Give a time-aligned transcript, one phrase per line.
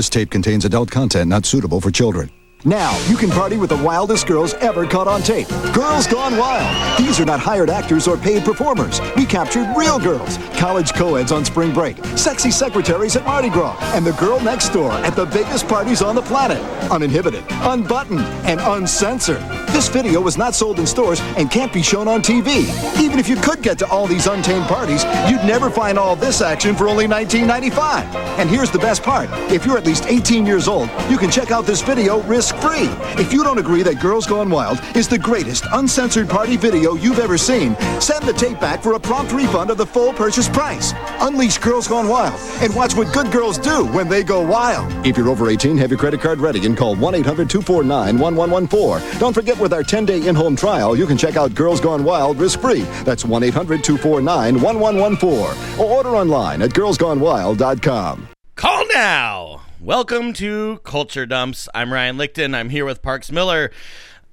[0.00, 2.30] this tape contains adult content not suitable for children.
[2.64, 5.46] Now, you can party with the wildest girls ever caught on tape.
[5.74, 6.98] Girls Gone Wild.
[6.98, 8.98] These are not hired actors or paid performers.
[9.14, 14.06] We captured real girls, college co-eds on spring break, sexy secretaries at Mardi Gras, and
[14.06, 16.62] the girl next door at the biggest parties on the planet.
[16.90, 19.44] Uninhibited, unbuttoned, and uncensored.
[19.72, 22.68] This video was not sold in stores and can't be shown on TV.
[23.00, 26.42] Even if you could get to all these untamed parties, you'd never find all this
[26.42, 28.04] action for only $19.95.
[28.38, 29.28] And here's the best part.
[29.52, 32.88] If you're at least 18 years old, you can check out this video risk free.
[33.22, 37.20] If you don't agree that Girls Gone Wild is the greatest uncensored party video you've
[37.20, 40.92] ever seen, send the tape back for a prompt refund of the full purchase price.
[41.20, 44.90] Unleash Girls Gone Wild and watch what good girls do when they go wild.
[45.06, 49.20] If you're over 18, have your credit card ready and call 1 800 249 1114.
[49.20, 52.02] Don't forget, with our 10 day in home trial, you can check out Girls Gone
[52.04, 52.82] Wild risk free.
[53.04, 55.78] That's 1 800 249 1114.
[55.80, 58.28] Or order online at girlsgonewild.com.
[58.56, 59.62] Call now.
[59.80, 61.68] Welcome to Culture Dumps.
[61.74, 62.54] I'm Ryan Lichten.
[62.54, 63.70] I'm here with Parks Miller.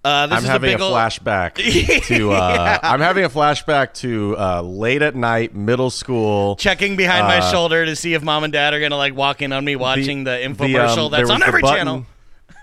[0.03, 1.55] Uh, this I'm is having a, big ol- flashback
[2.07, 2.31] to.
[2.31, 6.55] Uh, I'm having a flashback to uh, late at night, middle school.
[6.57, 9.41] Checking behind my Uh, shoulder to see if mom and dad are gonna like walk
[9.41, 12.05] in on me watching the, um, infomercial there that's on every button- channel.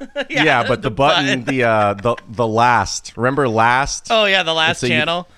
[0.28, 3.16] Yeah, but the, button, the uh, the the last.
[3.16, 4.08] Remember last?
[4.10, 5.28] Oh yeah, the last channel.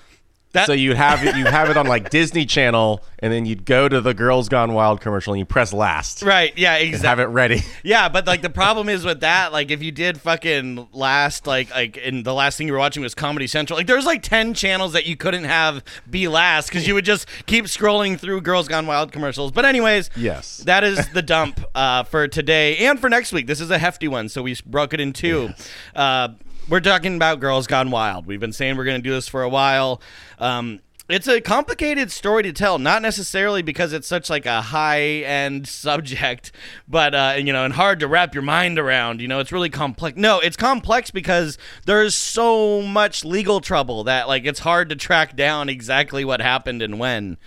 [0.57, 1.35] That So you have it.
[1.35, 4.73] You have it on like Disney Channel, and then you'd go to the Girls Gone
[4.73, 6.21] Wild commercial, and you press last.
[6.23, 6.51] right?
[6.57, 7.07] Yeah, exactly.
[7.07, 7.61] Have it ready.
[7.83, 11.69] Yeah, but like the problem is with that, like if you did fucking last, like
[11.71, 14.53] like and the last thing you were watching was Comedy Central, like there's like ten
[14.53, 18.67] channels that you couldn't have be last because you would just keep scrolling through Girls
[18.67, 19.51] Gone Wild commercials.
[19.51, 20.57] But anyways, Yes.
[20.65, 23.47] that is the dump uh, for today and for next week.
[23.47, 25.49] This is a hefty one, so we broke it in two.
[25.95, 26.29] Uh,
[26.69, 28.25] we're talking about Girls Gone Wild.
[28.25, 30.01] We've been saying we're going to do this for a while.
[30.39, 35.01] Um, it's a complicated story to tell, not necessarily because it's such like a high
[35.01, 36.51] end subject,
[36.87, 39.21] but uh, you know, and hard to wrap your mind around.
[39.21, 40.17] You know, it's really complex.
[40.17, 45.35] No, it's complex because there's so much legal trouble that like it's hard to track
[45.35, 47.37] down exactly what happened and when.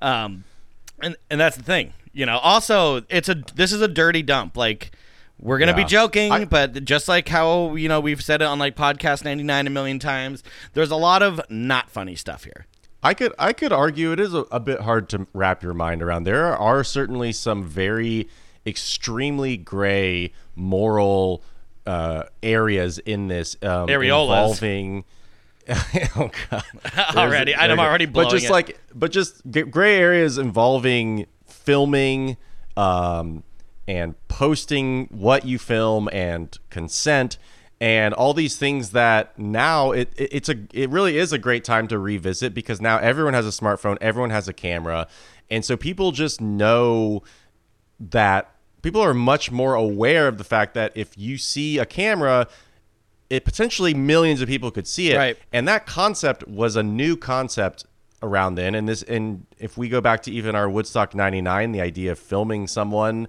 [0.00, 0.44] Um,
[1.00, 2.38] and and that's the thing, you know.
[2.38, 4.56] Also, it's a this is a dirty dump.
[4.56, 4.92] Like
[5.40, 8.58] we're gonna be joking, I- but just like how you know we've said it on
[8.58, 10.42] like podcast ninety nine a million times,
[10.74, 12.66] there's a lot of not funny stuff here.
[13.02, 16.02] I could I could argue it is a, a bit hard to wrap your mind
[16.02, 16.24] around.
[16.24, 18.28] There are certainly some very
[18.66, 21.42] extremely gray moral
[21.86, 24.22] uh, areas in this um, Areolas.
[24.52, 25.04] involving.
[26.16, 26.64] oh god!
[27.16, 28.50] Already, There's- I'm already blowing But just it.
[28.50, 32.36] like, but just g- gray areas involving filming,
[32.76, 33.44] um,
[33.88, 37.38] and posting what you film and consent
[37.80, 41.64] and all these things that now it, it it's a it really is a great
[41.64, 45.08] time to revisit because now everyone has a smartphone, everyone has a camera,
[45.50, 47.22] and so people just know
[47.98, 52.46] that people are much more aware of the fact that if you see a camera
[53.30, 55.16] it potentially millions of people could see it.
[55.16, 55.38] Right.
[55.52, 57.84] and that concept was a new concept
[58.22, 58.74] around then.
[58.74, 62.18] And this and if we go back to even our woodstock 99 the idea of
[62.18, 63.28] filming someone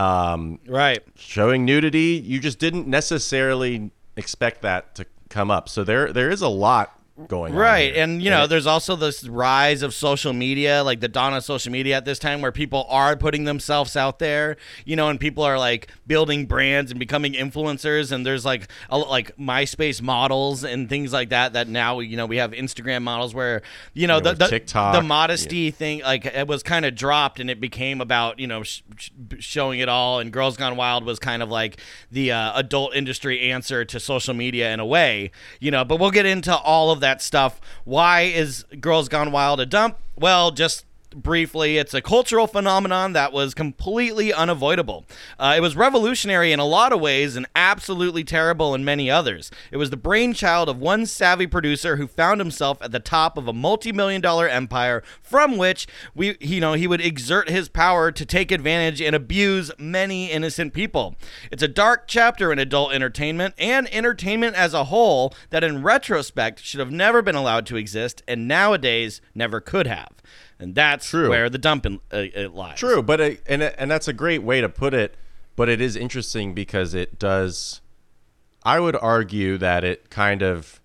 [0.00, 1.02] um, Right.
[1.16, 6.42] showing nudity you just didn't necessarily expect that to come up so there there is
[6.42, 7.94] a lot going Right.
[7.94, 11.72] And, you know, there's also this rise of social media, like the dawn of social
[11.72, 15.42] media at this time, where people are putting themselves out there, you know, and people
[15.42, 18.12] are like building brands and becoming influencers.
[18.12, 22.26] And there's like, a, like MySpace models and things like that, that now, you know,
[22.26, 23.62] we have Instagram models where,
[23.94, 27.40] you know, Yeah, the, the, TikTok, the modesty thing, like it was kind of dropped
[27.40, 30.20] and it became about, you know, sh- sh- showing it all.
[30.20, 34.34] And Girls Gone Wild was kind of like the uh, adult industry answer to social
[34.34, 37.60] media in a way, you know, but we'll get into all of that stuff.
[37.84, 39.98] Why is Girls Gone Wild a dump?
[40.16, 45.04] Well, just briefly, it's a cultural phenomenon that was completely unavoidable.
[45.38, 49.50] Uh, it was revolutionary in a lot of ways and absolutely terrible in many others.
[49.70, 53.48] It was the brainchild of one savvy producer who found himself at the top of
[53.48, 58.26] a multi-million dollar empire from which we you know he would exert his power to
[58.26, 61.16] take advantage and abuse many innocent people.
[61.50, 66.60] It's a dark chapter in adult entertainment and entertainment as a whole that in retrospect
[66.60, 70.10] should have never been allowed to exist and nowadays never could have.
[70.60, 71.30] And that's True.
[71.30, 72.78] where the dump in, uh, it lies.
[72.78, 75.16] True, but it, and and that's a great way to put it.
[75.56, 77.80] But it is interesting because it does.
[78.62, 80.80] I would argue that it kind of,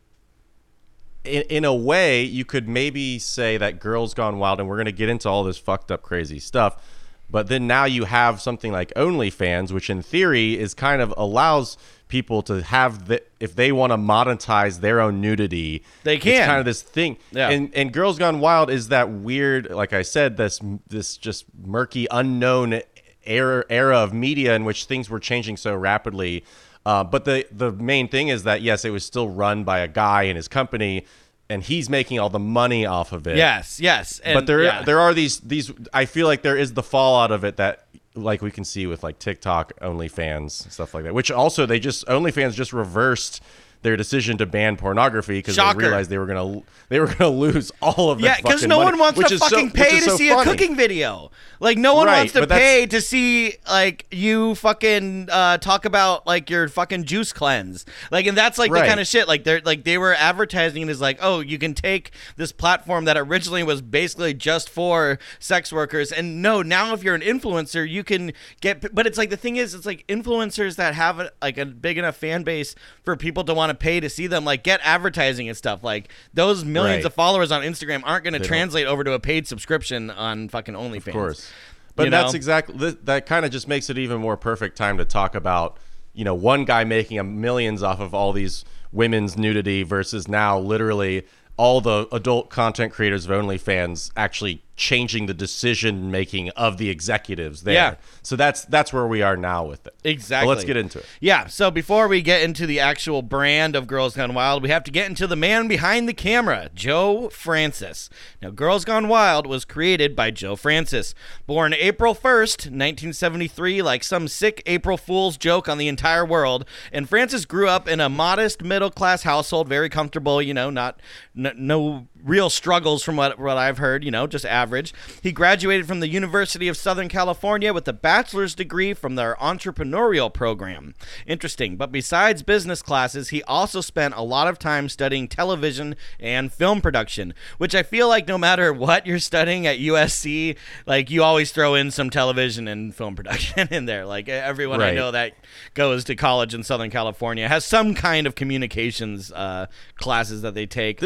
[1.25, 4.86] in, in a way, you could maybe say that Girls Gone Wild, and we're going
[4.86, 6.81] to get into all this fucked up, crazy stuff.
[7.30, 11.77] But then now you have something like OnlyFans, which in theory is kind of allows
[12.07, 16.38] people to have the if they want to monetize their own nudity, They can't.
[16.38, 17.18] It's kind of this thing.
[17.31, 17.50] Yeah.
[17.50, 22.07] And and Girls Gone Wild is that weird, like I said, this this just murky,
[22.12, 22.81] unknown
[23.25, 26.44] era era of media in which things were changing so rapidly.
[26.86, 29.88] Uh, but the the main thing is that yes, it was still run by a
[29.88, 31.06] guy and his company,
[31.50, 33.38] and he's making all the money off of it.
[33.38, 34.19] Yes, yes.
[34.19, 34.84] And, but there yeah.
[34.84, 35.72] there are these these.
[35.94, 37.85] I feel like there is the fallout of it that
[38.16, 41.14] like we can see with like TikTok, OnlyFans, stuff like that.
[41.14, 43.42] Which also they just OnlyFans just reversed
[43.86, 47.72] their decision to ban pornography because they realized they were gonna they were gonna lose
[47.82, 50.18] all of Yeah, because no money, one wants to is so- fucking pay to so
[50.18, 50.42] see funny.
[50.42, 51.32] a cooking video.
[51.62, 56.28] Like no one Right, wants to pay to see like you fucking uh, talk about
[56.28, 57.86] like your fucking juice cleanse.
[58.12, 59.28] Like, and that's like the kind of shit.
[59.28, 63.06] Like they're like they were advertising it as like, oh, you can take this platform
[63.06, 67.88] that originally was basically just for sex workers, and no, now if you're an influencer,
[67.90, 68.94] you can get.
[68.94, 71.98] But it's like the thing is, it's like influencers that have a, like a big
[71.98, 74.45] enough fan base for people to want to pay to see them.
[74.45, 75.83] Like get advertising and stuff.
[75.83, 77.06] Like those millions Right.
[77.06, 78.48] of followers on Instagram aren't going to don't.
[78.48, 81.07] translate over to a paid subscription on fucking OnlyFans.
[81.07, 81.51] Of course.
[81.95, 82.38] But You that's know?
[82.38, 85.77] exactly that, that kind of just makes it even more perfect time to talk about,
[86.13, 90.57] you know, one guy making a millions off of all these women's nudity versus now
[90.60, 91.25] literally
[91.57, 97.63] all the adult content creators of OnlyFans actually changing the decision making of the executives
[97.63, 97.74] there.
[97.74, 97.95] Yeah.
[98.22, 99.95] So that's that's where we are now with it.
[100.04, 100.48] Exactly.
[100.48, 101.06] But let's get into it.
[101.19, 101.48] Yeah.
[101.48, 104.92] So before we get into the actual brand of Girls Gone Wild, we have to
[104.92, 108.10] get into the man behind the camera, Joe Francis.
[108.42, 114.27] Now, Girls Gone Wild was created by Joe Francis, born April 1st, 1973, like some
[114.27, 116.66] sick April Fool's joke on the entire world.
[116.92, 121.00] And Francis grew up in a modest middle class household, very comfortable, you know, not
[121.38, 124.94] n- no real struggles from what, what I've heard, you know, just average.
[125.22, 130.33] He graduated from the University of Southern California with a bachelor's degree from their entrepreneurial
[130.33, 130.95] program.
[131.27, 131.77] Interesting.
[131.77, 136.81] But besides business classes, he also spent a lot of time studying television and film
[136.81, 140.57] production, which I feel like no matter what you're studying at USC,
[140.88, 144.06] like you always throw in some television and film production in there.
[144.06, 145.33] Like everyone I know that
[145.75, 149.68] goes to college in Southern California has some kind of communications uh,
[149.98, 151.04] classes that they take.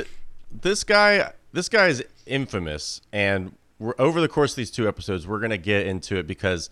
[0.52, 5.26] This guy this guy is infamous and we're over the course of these two episodes
[5.28, 6.70] we're going to get into it because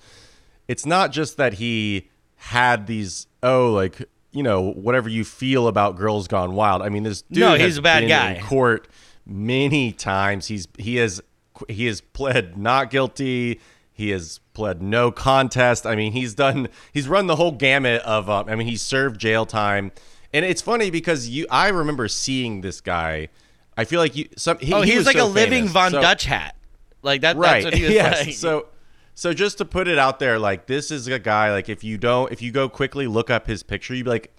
[0.68, 5.96] it's not just that he had these oh like you know whatever you feel about
[5.96, 6.82] girls gone wild.
[6.82, 8.34] I mean this dude No, has he's a bad been guy.
[8.34, 8.88] in court
[9.26, 10.48] many times.
[10.48, 11.22] He's he has
[11.70, 13.60] he has pled not guilty.
[13.94, 15.88] He has pled no contest.
[15.88, 19.20] I mean he's done he's run the whole gamut of um, i mean he's served
[19.20, 19.92] jail time.
[20.34, 23.30] And it's funny because you i remember seeing this guy
[23.78, 25.72] i feel like you some he, oh, he he's was like so a living famous.
[25.72, 26.56] Von So- Dutch hat.
[27.04, 27.38] Like that.
[27.38, 28.36] right That's what he was yes like.
[28.36, 28.68] so
[29.14, 31.98] so just to put it out there like this is a guy like if you
[31.98, 34.36] don't if you go quickly look up his picture you'd be like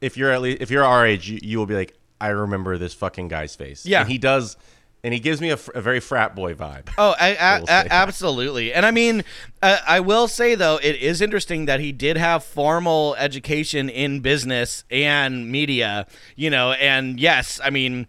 [0.00, 2.78] if you're at least if you're our age you, you will be like i remember
[2.78, 4.00] this fucking guy's face Yeah.
[4.02, 4.56] and he does
[5.04, 7.88] and he gives me a, a very frat boy vibe Oh, I, I, say.
[7.90, 8.72] absolutely.
[8.72, 9.22] And I mean,
[9.62, 14.18] uh, I will say though, it is interesting that he did have formal education in
[14.20, 16.08] business and media.
[16.34, 18.08] You know, and yes, I mean.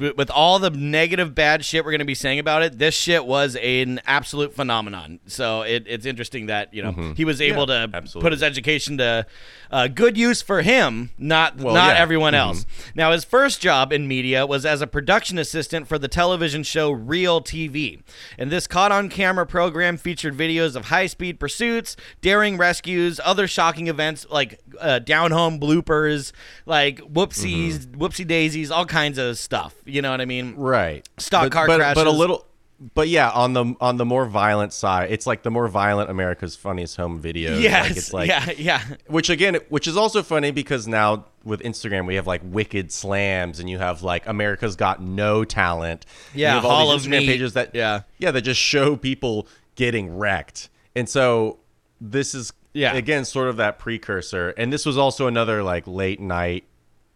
[0.00, 3.26] With all the negative, bad shit we're going to be saying about it, this shit
[3.26, 5.20] was an absolute phenomenon.
[5.26, 7.70] So it, it's interesting that you know he was able Mm-hmm.
[7.70, 8.26] Yeah, to absolutely.
[8.26, 9.26] put his education to
[9.70, 11.92] uh, good use for him, not Well, not yeah.
[11.92, 12.02] Mm-hmm.
[12.02, 12.66] everyone else.
[12.94, 16.90] Now, his first job in media was as a production assistant for the television show
[16.90, 18.02] Real TV.
[18.38, 23.46] And this caught on camera program featured videos of high speed pursuits, daring rescues, other
[23.46, 26.32] shocking events like uh, down home bloopers,
[26.66, 29.74] like whoopsies, whoopsie daisies, all kinds of stuff.
[29.84, 30.54] You know what I mean?
[30.56, 32.46] right Stock but, car but, but a little
[32.94, 36.56] but yeah on the on the more violent side it's like the more violent america's
[36.56, 37.84] funniest home videos Yes.
[37.90, 38.50] like it's like yeah.
[38.56, 38.82] Yeah.
[39.06, 43.60] which again which is also funny because now with instagram we have like wicked slams
[43.60, 47.26] and you have like america's got no talent Yeah, you have all these of instagram
[47.26, 48.00] pages that Yeah.
[48.18, 51.58] yeah that just show people getting wrecked and so
[52.00, 52.94] this is Yeah.
[52.94, 56.64] again sort of that precursor and this was also another like late night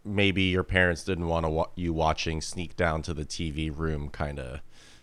[0.03, 4.09] maybe your parents didn't want to wa- you watching sneak down to the tv room
[4.09, 4.59] kind of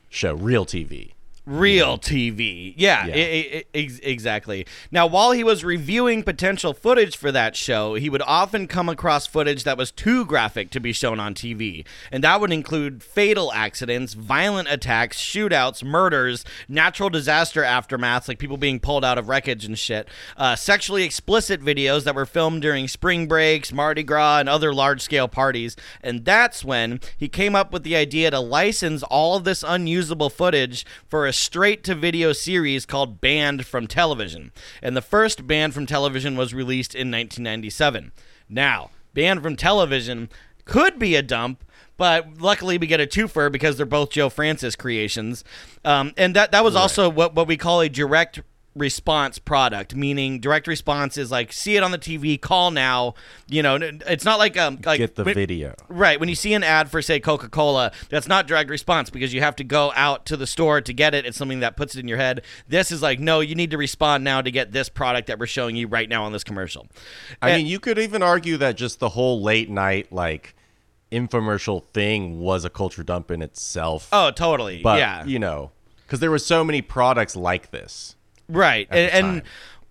[0.08, 1.12] show real tv
[1.44, 2.72] Real TV.
[2.76, 3.14] Yeah, Yeah.
[3.14, 4.64] i- i- i- ex- exactly.
[4.92, 9.26] Now, while he was reviewing potential footage for that show, he would often come across
[9.26, 11.84] footage that was too graphic to be shown on TV.
[12.12, 18.56] And that would include fatal accidents, violent attacks, shootouts, murders, natural disaster aftermaths, like people
[18.56, 20.06] being pulled out of wreckage and shit,
[20.36, 25.00] uh, sexually explicit videos that were filmed during spring breaks, Mardi Gras, and other large
[25.00, 25.74] scale parties.
[26.04, 30.30] And that's when he came up with the idea to license all of this unusable
[30.30, 34.52] footage for a straight to video series called Banned from Television.
[34.82, 38.12] And the first Banned from Television was released in 1997.
[38.48, 40.28] Now, banned from television
[40.64, 41.64] could be a dump,
[41.96, 45.44] but luckily we get a twofer because they're both Joe Francis creations.
[45.84, 48.42] Um, and that that was also what what we call a direct
[48.74, 53.12] response product meaning direct response is like see it on the tv call now
[53.46, 53.76] you know
[54.06, 55.74] it's not like um like Get the when- video.
[55.88, 56.18] Right.
[56.18, 59.40] When you see an ad for, say, Coca Cola, that's not direct response because you
[59.42, 61.26] have to go out to the store to get it.
[61.26, 62.42] It's something that puts it in your head.
[62.66, 65.46] This is like, no, you need to respond now to get this product that we're
[65.46, 66.86] showing you right now on this commercial.
[67.42, 70.54] I And- mean, you could even argue that just the whole late night like
[71.10, 74.08] infomercial thing was a culture dump in itself.
[74.12, 74.80] oh, totally.
[74.82, 75.24] but yeah.
[75.24, 75.70] you know,
[76.06, 78.16] because there were so many products like this.
[78.48, 78.88] Right.
[78.90, 79.10] And,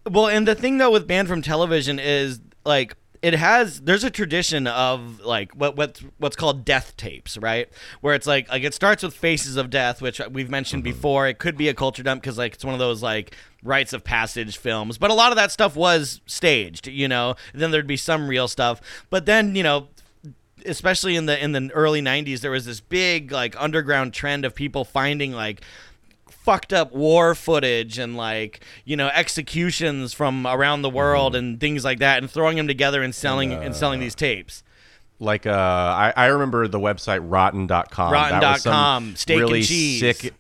[0.06, 4.04] and well, and the thing though with banned from television is like it has there's
[4.04, 7.70] a tradition of like what what's what's called death tapes, right?
[8.02, 11.28] Where it's like like it starts with Faces of Death, which we've mentioned before.
[11.28, 14.04] It could be a culture dump because like it's one of those like rites of
[14.04, 17.36] passage films, but a lot of that stuff was staged, you know.
[17.54, 19.88] then there'd be some real stuff, but then you know
[20.66, 24.54] especially in the in the early 90s there was this big like underground trend of
[24.54, 25.62] people finding like
[26.44, 31.84] fucked up war footage and like you know executions from around the world and things
[31.84, 34.64] like that and throwing them together and selling and selling these tapes
[35.20, 38.12] Like uh, I, I remember the website Rotten.com.
[38.12, 40.00] That was some Rotten.com, steak and cheese.
[40.00, 40.34] sick,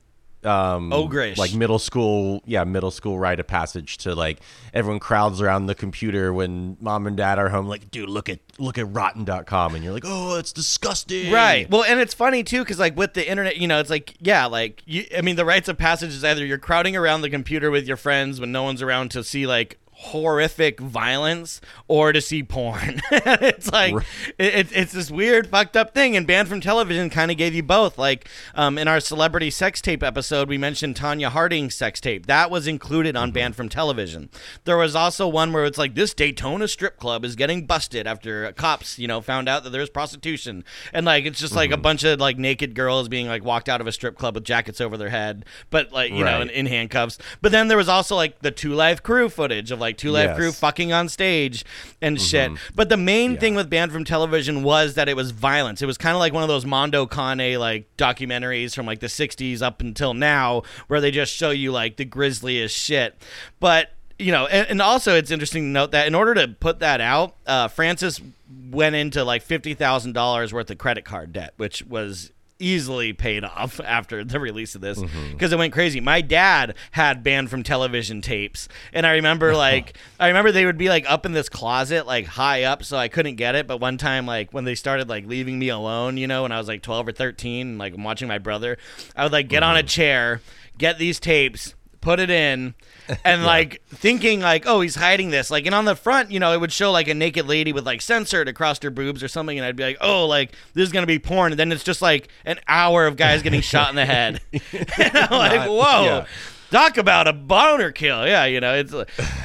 [0.45, 1.37] um, Ogrish.
[1.37, 4.39] like middle school, yeah, middle school rite of passage to like
[4.73, 7.67] everyone crowds around the computer when mom and dad are home.
[7.67, 11.31] Like, dude, look at look at Rotten.com, and you're like, oh, it's disgusting.
[11.31, 11.69] Right.
[11.69, 14.45] Well, and it's funny too, because like with the internet, you know, it's like yeah,
[14.45, 15.05] like you.
[15.17, 17.97] I mean, the rites of passage is either you're crowding around the computer with your
[17.97, 23.01] friends when no one's around to see like horrific violence or to see porn.
[23.11, 23.93] it's like
[24.37, 27.53] it, it's it's this weird fucked up thing and banned from television kind of gave
[27.53, 27.97] you both.
[27.97, 32.25] Like um, in our celebrity sex tape episode, we mentioned Tonya Harding's sex tape.
[32.25, 34.29] That was included on banned from television.
[34.65, 38.51] There was also one where it's like this Daytona strip club is getting busted after
[38.53, 40.63] cops, you know, found out that there's prostitution.
[40.93, 43.81] And like it's just like a bunch of like naked girls being like walked out
[43.81, 46.65] of a strip club with jackets over their head, but like, you know, in, in
[46.65, 47.19] handcuffs.
[47.41, 50.29] But then there was also like the Two Live Crew footage of like Two Live
[50.29, 50.37] Yes.
[50.37, 51.65] Crew fucking on stage
[52.01, 52.51] and shit.
[52.75, 55.81] But the main thing with banned from television was that it was violence.
[55.81, 59.07] It was kind of like one of those Mondo Cane like documentaries from like the
[59.07, 63.17] 60s up until now where they just show you like the grisliest shit.
[63.59, 66.79] But you know, and, and also it's interesting to note that in order to put
[66.79, 68.21] that out, uh, Francis
[68.69, 72.31] went into like fifty thousand dollars worth of credit card debt, which was
[72.61, 75.31] easily paid off after the release of this mm-hmm.
[75.31, 75.99] because it went crazy.
[75.99, 80.77] My dad had banned from television tapes, and I remember like I remember they would
[80.77, 83.67] be like up in this closet, like high up, so I couldn't get it.
[83.67, 86.57] But one time, like when they started like leaving me alone, you know, when I
[86.57, 88.77] was like twelve or thirteen, and, like I'm watching my brother,
[89.15, 89.87] I would like get on a mm-hmm.
[89.87, 90.41] chair,
[90.77, 92.75] get these tapes, put it in.
[93.25, 95.51] And like thinking like, oh, he's hiding this.
[95.51, 97.85] Like, and on the front, you know, it would show like a naked lady with
[97.85, 100.93] like censored across her boobs or something, and I'd be like, oh, like this is
[100.93, 101.51] gonna be porn.
[101.51, 104.39] And then it's just like an hour of guys getting shot in the head.
[104.53, 106.25] and I'm like, Not- whoa, yeah.
[106.69, 108.25] talk about a boner kill.
[108.25, 108.93] Yeah, you know, it's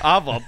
[0.02, 0.42] awful.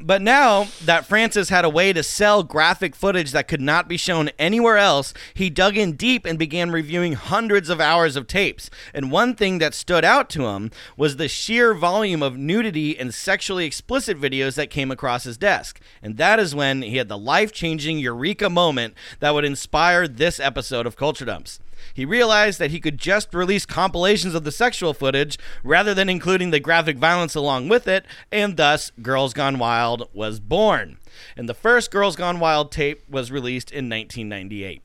[0.00, 3.96] But now that Francis had a way to sell graphic footage that could not be
[3.96, 8.70] shown anywhere else, he dug in deep and began reviewing hundreds of hours of tapes.
[8.94, 13.12] And one thing that stood out to him was the sheer volume of nudity and
[13.12, 15.80] sexually explicit videos that came across his desk.
[16.00, 20.38] And that is when he had the life changing eureka moment that would inspire this
[20.38, 21.58] episode of Culture Dumps.
[21.94, 26.50] He realized that he could just release compilations of the sexual footage rather than including
[26.50, 30.98] the graphic violence along with it, and thus Girls Gone Wild was born.
[31.36, 34.82] And the first Girls Gone Wild tape was released in 1998.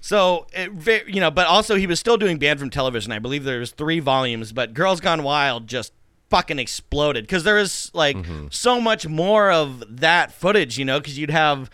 [0.00, 3.12] So, it, you know, but also he was still doing banned from television.
[3.12, 5.92] I believe there was three volumes, but Girls Gone Wild just
[6.30, 8.46] fucking exploded because there is like mm-hmm.
[8.50, 11.68] so much more of that footage, you know, because you'd have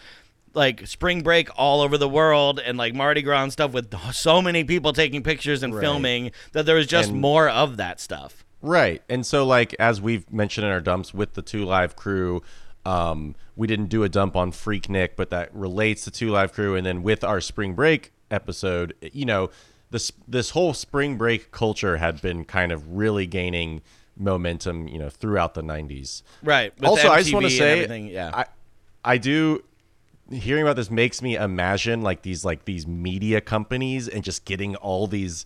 [0.56, 4.40] like spring break all over the world and like Mardi Gras and stuff with so
[4.42, 8.44] many people taking pictures and filming that there was just And- more of that stuff.
[8.62, 9.02] Right.
[9.08, 12.42] And so like as we've mentioned in our dumps with the two live crew,
[12.86, 16.74] um, we didn't do a dump on Freaknik, but that relates to two live crew.
[16.74, 19.50] And then with our spring break episode, you know,
[19.90, 23.82] this this whole spring break culture had been kind of really gaining
[24.16, 26.22] momentum, you know, throughout the nineties.
[26.42, 26.72] Right.
[26.80, 28.30] with Also, I just want to say, everything, yeah.
[28.34, 28.46] I
[29.04, 29.62] I do
[30.30, 34.74] hearing about this makes me imagine like these like these media companies and just getting
[34.76, 35.44] all these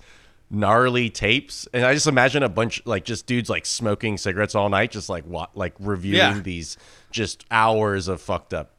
[0.52, 4.68] gnarly tapes and i just imagine a bunch like just dudes like smoking cigarettes all
[4.68, 6.40] night just like what like reviewing Yeah.
[6.40, 6.76] these
[7.12, 8.70] just hours of fucked up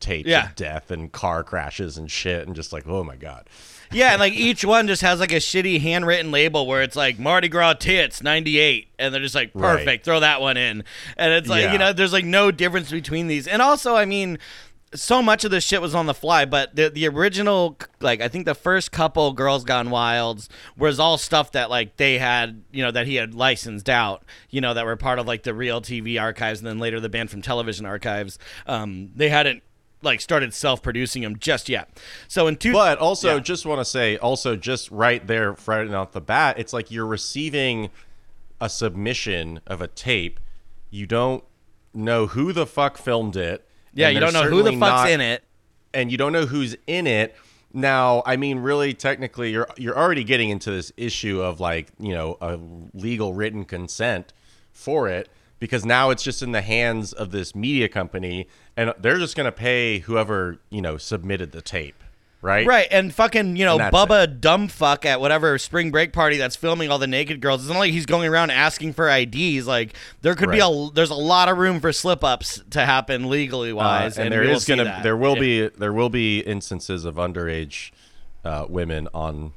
[0.00, 0.48] tapes Yeah.
[0.48, 3.48] of death and car crashes and shit and just like oh my god
[3.92, 7.16] yeah, and like each one just has like a shitty handwritten label where it's like
[7.20, 10.04] Mardi Gras tits 98 and they're just like perfect, Right.
[10.04, 10.82] throw that one in.
[11.16, 11.72] And it's like, Yeah.
[11.74, 13.46] you know, there's like no difference between these.
[13.46, 14.38] And also, I mean,
[14.94, 18.28] so much of this shit was on the fly, but the the original like I
[18.28, 22.82] think the first couple Girls Gone Wilds was all stuff that like they had you
[22.82, 25.80] know that he had licensed out you know that were part of like the real
[25.80, 28.38] TV archives and then later the banned from television archives.
[28.66, 29.62] Um, they hadn't
[30.02, 31.88] like started self-producing them just yet.
[32.28, 33.40] So in two, But also, Yeah.
[33.40, 37.06] just want to say, also, just right there, right off the bat, it's like you're
[37.06, 37.88] receiving
[38.60, 40.38] a submission of a tape.
[40.90, 41.42] You don't
[41.94, 43.66] know who the fuck filmed it.
[43.94, 45.42] Yeah, you don't know who the fuck's not- in it.
[45.92, 47.34] and you don't know who's in it.
[47.72, 52.12] Now, I mean, really, technically, you're you're already getting into this issue of like you
[52.14, 52.58] know a
[52.92, 54.32] legal written consent
[54.72, 58.46] for it because now it's just in the hands of this media company,
[58.76, 62.03] and they're just gonna pay whoever you know submitted the tape,
[62.44, 62.66] right?
[62.66, 66.54] Right, and fucking, you know, And Bubba dumb fuck at whatever spring break party that's
[66.54, 67.62] filming all the naked girls.
[67.62, 69.66] It's not like he's going around asking for IDs.
[69.66, 73.30] Like there could be a there's a lot of room for slip ups to happen
[73.30, 75.40] legally Uh, wise, and, there is gonna there will Yeah.
[75.40, 77.90] be there will be instances of underage
[78.44, 79.52] uh, women on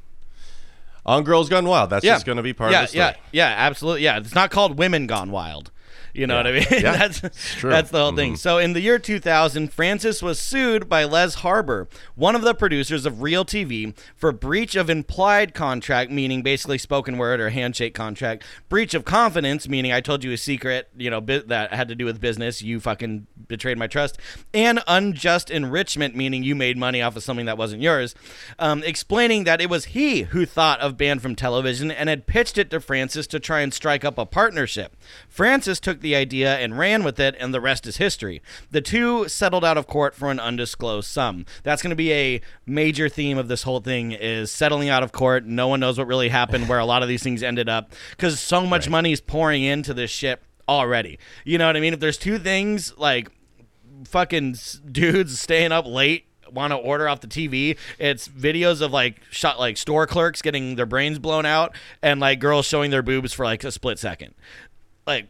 [1.05, 1.89] on Girls Gone Wild.
[1.89, 3.03] That's just gonna be part yeah, of the story.
[3.31, 4.03] Yeah, yeah, absolutely.
[4.03, 5.71] Yeah, it's not called Women Gone Wild.
[6.17, 6.39] You know Yeah.
[6.39, 6.65] what I mean?
[6.83, 7.29] Yeah, that's true.
[7.29, 7.69] Mm-hmm.
[7.69, 8.35] that's the whole thing.
[8.35, 13.05] So in the year 2000, Francis was sued by Les Harbor, one of the producers
[13.05, 18.43] of Real TV, for breach of implied contract, meaning basically spoken word or handshake contract,
[18.67, 21.95] breach of confidence, meaning I told you a secret, you know, bit that had to
[21.95, 24.17] do with business, you fucking betrayed my trust,
[24.53, 28.15] and unjust enrichment, meaning you made money off of something that wasn't yours,
[28.59, 32.57] um, explaining that it was he who thought of banned from television and had pitched
[32.57, 34.95] it to Francis to try and strike up a partnership.
[35.29, 38.41] Francis took the idea and ran with it, and the rest is history.
[38.71, 41.45] The two settled out of court for an undisclosed sum.
[41.63, 45.11] That's going to be a major theme of this whole thing: is settling out of
[45.11, 45.45] court.
[45.45, 48.39] No one knows what really happened, where a lot of these things ended up, because
[48.39, 51.19] so much money is pouring into this shit already.
[51.45, 51.93] You know what I mean?
[51.93, 53.29] If there's two things like
[54.05, 54.55] fucking
[54.91, 57.77] dudes staying up late want to order off the TV.
[57.99, 62.39] It's videos of like shot like store clerks getting their brains blown out and like
[62.39, 64.33] girls showing their boobs for like a split second.
[65.05, 65.27] Like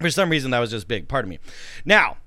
[0.00, 1.08] for some reason that was just big.
[1.08, 1.38] Pardon me.
[1.84, 2.18] Now,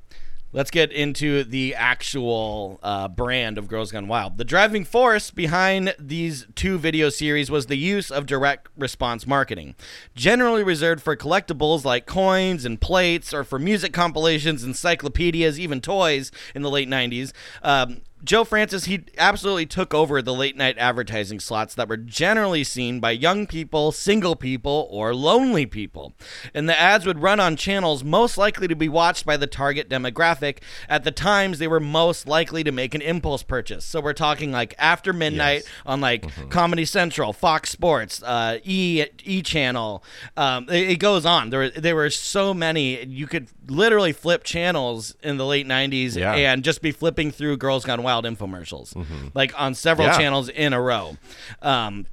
[0.51, 4.38] let's get into the actual uh, brand of Girls Gone Wild.
[4.38, 9.75] The driving force behind these two video series was the use of direct response marketing,
[10.15, 16.32] generally reserved for collectibles like coins and plates, or for music compilations, encyclopedias, even toys
[16.55, 17.32] in the late 90s.
[17.62, 22.65] Um, Joe Francis, he absolutely took over the late night advertising slots that were generally
[22.65, 26.13] seen by young people, single people, or lonely people.
[26.53, 29.89] And the ads would run on channels most likely to be watched by the target
[29.89, 30.58] demographic
[30.89, 33.86] at the times they were most likely to make an impulse purchase.
[33.86, 39.41] So we're talking like after midnight on like Comedy Central, Fox Sports, uh, E E
[39.41, 40.03] Channel.
[40.36, 41.51] Um, it, it goes on.
[41.51, 43.05] There, there were so many.
[43.05, 46.34] You could literally flip channels in the late 90s Yeah.
[46.34, 48.93] and just be flipping through Girls Gone Wild infomercials,
[49.34, 50.17] like on several Yeah.
[50.17, 51.17] channels in a row.
[51.62, 52.06] Um,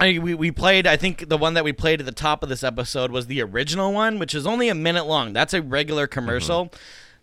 [0.00, 2.48] I, we, we played, I think the one that we played at the top of
[2.48, 5.32] this episode was the original one, which is only a minute long.
[5.32, 6.72] That's a regular commercial.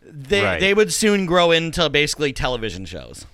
[0.01, 0.59] They, Right.
[0.59, 3.25] they would soon grow into basically television shows.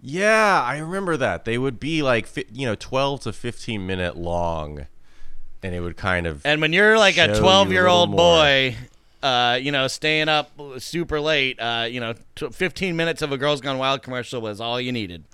[0.00, 1.44] Yeah, I remember that.
[1.44, 4.86] They would be like, you know, 12 to 15 minute long,
[5.62, 6.40] and it would kind of.
[6.46, 8.76] And when you're like a 12 year old boy,
[9.22, 13.38] uh, you know, staying up super late, uh, you know, t- 15 minutes of a
[13.38, 15.24] Girls Gone Wild commercial was all you needed.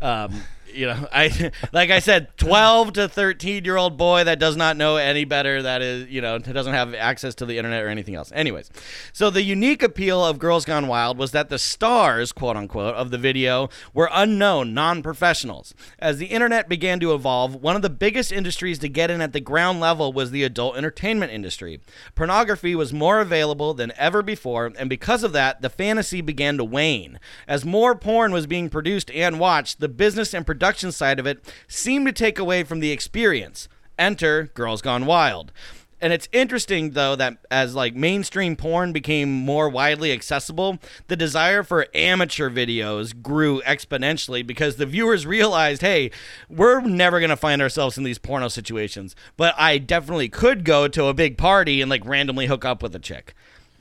[0.00, 4.56] Um, you know, I like I said, 12 to 13 year old boy that does
[4.56, 7.88] not know any better, that is, you know, doesn't have access to the internet or
[7.88, 8.30] anything else.
[8.34, 8.70] Anyways,
[9.12, 13.10] so the unique appeal of Girls Gone Wild was that the stars, quote unquote, of
[13.10, 15.74] the video were unknown, non professionals.
[15.98, 19.32] As the internet began to evolve, one of the biggest industries to get in at
[19.32, 21.80] the ground level was the adult entertainment industry.
[22.14, 26.64] Pornography was more available than ever before, and because of that, the fantasy began to
[26.64, 27.18] wane.
[27.46, 30.57] As more porn was being produced and watched, the business and production
[30.92, 33.68] side of it seemed to take away from the experience.
[33.98, 35.52] Enter Girls Gone Wild.
[36.00, 41.62] And it's interesting though that as like mainstream porn became more widely accessible, the desire
[41.62, 46.10] for amateur videos grew exponentially because the viewers realized, hey,
[46.48, 51.06] we're never gonna find ourselves in these porno situations, but I definitely could go to
[51.06, 53.34] a big party and like randomly hook up with a chick.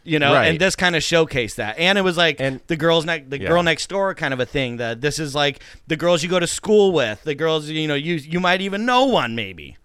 [0.08, 0.46] You know, Right.
[0.48, 1.78] and this kind of showcased that.
[1.78, 3.50] And it was like And- the girls next the Yeah.
[3.50, 6.40] girl next door kind of a thing that this is like the girls you go
[6.40, 9.76] to school with, the girls you know, you you might even know one maybe.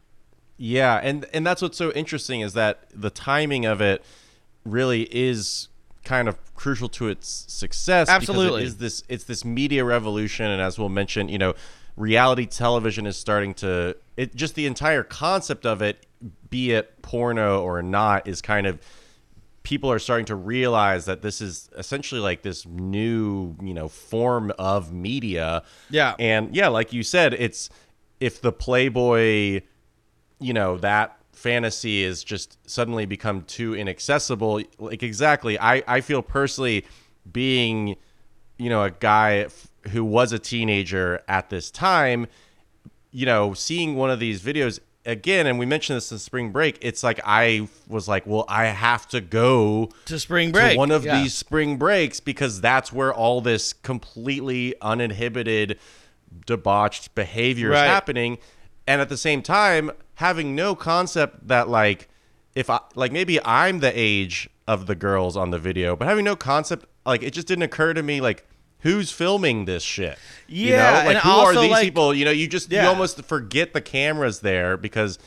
[0.57, 4.05] Yeah, and and that's what's so interesting is that the timing of it
[4.65, 5.69] really is
[6.05, 8.09] kind of crucial to its success.
[8.09, 8.61] Absolutely.
[8.61, 11.55] because it is this it's this media revolution, and as we'll mention, you know,
[11.97, 16.07] reality television is starting to it just the entire concept of it,
[16.49, 18.79] be it porno or not, is kind of
[19.63, 24.53] people are starting to realize that this is essentially like this new, you know, form
[24.59, 25.63] of media.
[25.91, 26.15] Yeah.
[26.19, 27.71] And yeah, like you said, it's
[28.21, 29.63] if the Playboy,
[30.41, 34.63] you know, that fantasy is just suddenly become too inaccessible.
[34.79, 36.87] Like exactly, I I feel personally
[37.31, 37.97] being,
[38.59, 42.27] you know, a guy f- who was a teenager at this time,
[43.11, 46.79] you know, seeing one of these videos again, and we mentioned this in spring break.
[46.81, 50.73] It's like I was like, well, I have to go To spring break.
[50.73, 51.21] to one of yeah.
[51.21, 55.79] these spring breaks because that's where all this completely uninhibited
[56.47, 57.85] debauched behavior Right.
[57.85, 58.39] is happening
[58.87, 62.09] and at the same time having no concept that like
[62.55, 66.25] if i like maybe i'm the age of the girls on the video but having
[66.25, 68.47] no concept like it just didn't occur to me like
[68.83, 70.19] who's filming this shit
[70.49, 72.83] you Yeah, know like and who are these like- people you know you just Yeah.
[72.85, 75.19] you almost forget the cameras there because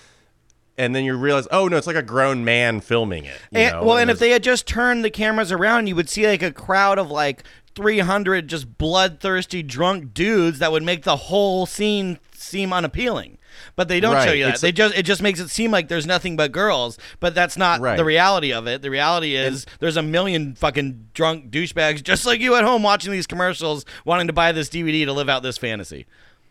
[0.78, 3.74] and then you realize oh no it's like a grown man filming it you And,
[3.76, 3.84] know?
[3.84, 6.52] well, and if they had just turned the cameras around, you would see like a
[6.52, 7.44] crowd of like
[7.76, 13.38] 300 just bloodthirsty drunk dudes that would make the whole scene seem unappealing.
[13.76, 14.50] But they don't show you that.
[14.56, 17.58] it's- They just it just makes it seem like there's nothing but girls, but that's
[17.58, 17.98] not Right.
[17.98, 18.82] the reality of it.
[18.82, 23.12] The reality is there's a million fucking drunk douchebags just like you at home watching
[23.12, 26.06] these commercials wanting to buy this DVD to live out this fantasy.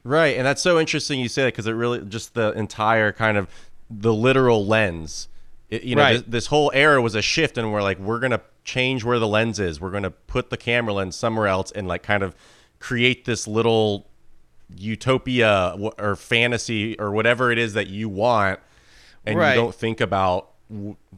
[0.05, 3.39] Right, and that's so interesting you say that because it really just the entire kind
[3.39, 3.49] of
[3.91, 5.29] the literal lens.
[5.71, 6.13] It, you know, Right.
[6.15, 9.27] this, this whole era was a shift, and we're like, we're gonna change where the
[9.27, 9.81] lens is.
[9.81, 12.35] We're gonna put the camera lens somewhere else, and like kind of
[12.81, 14.07] create this little
[14.77, 18.61] utopia or fantasy or whatever it is that you want,
[19.27, 19.55] and Right.
[19.55, 20.51] you don't think about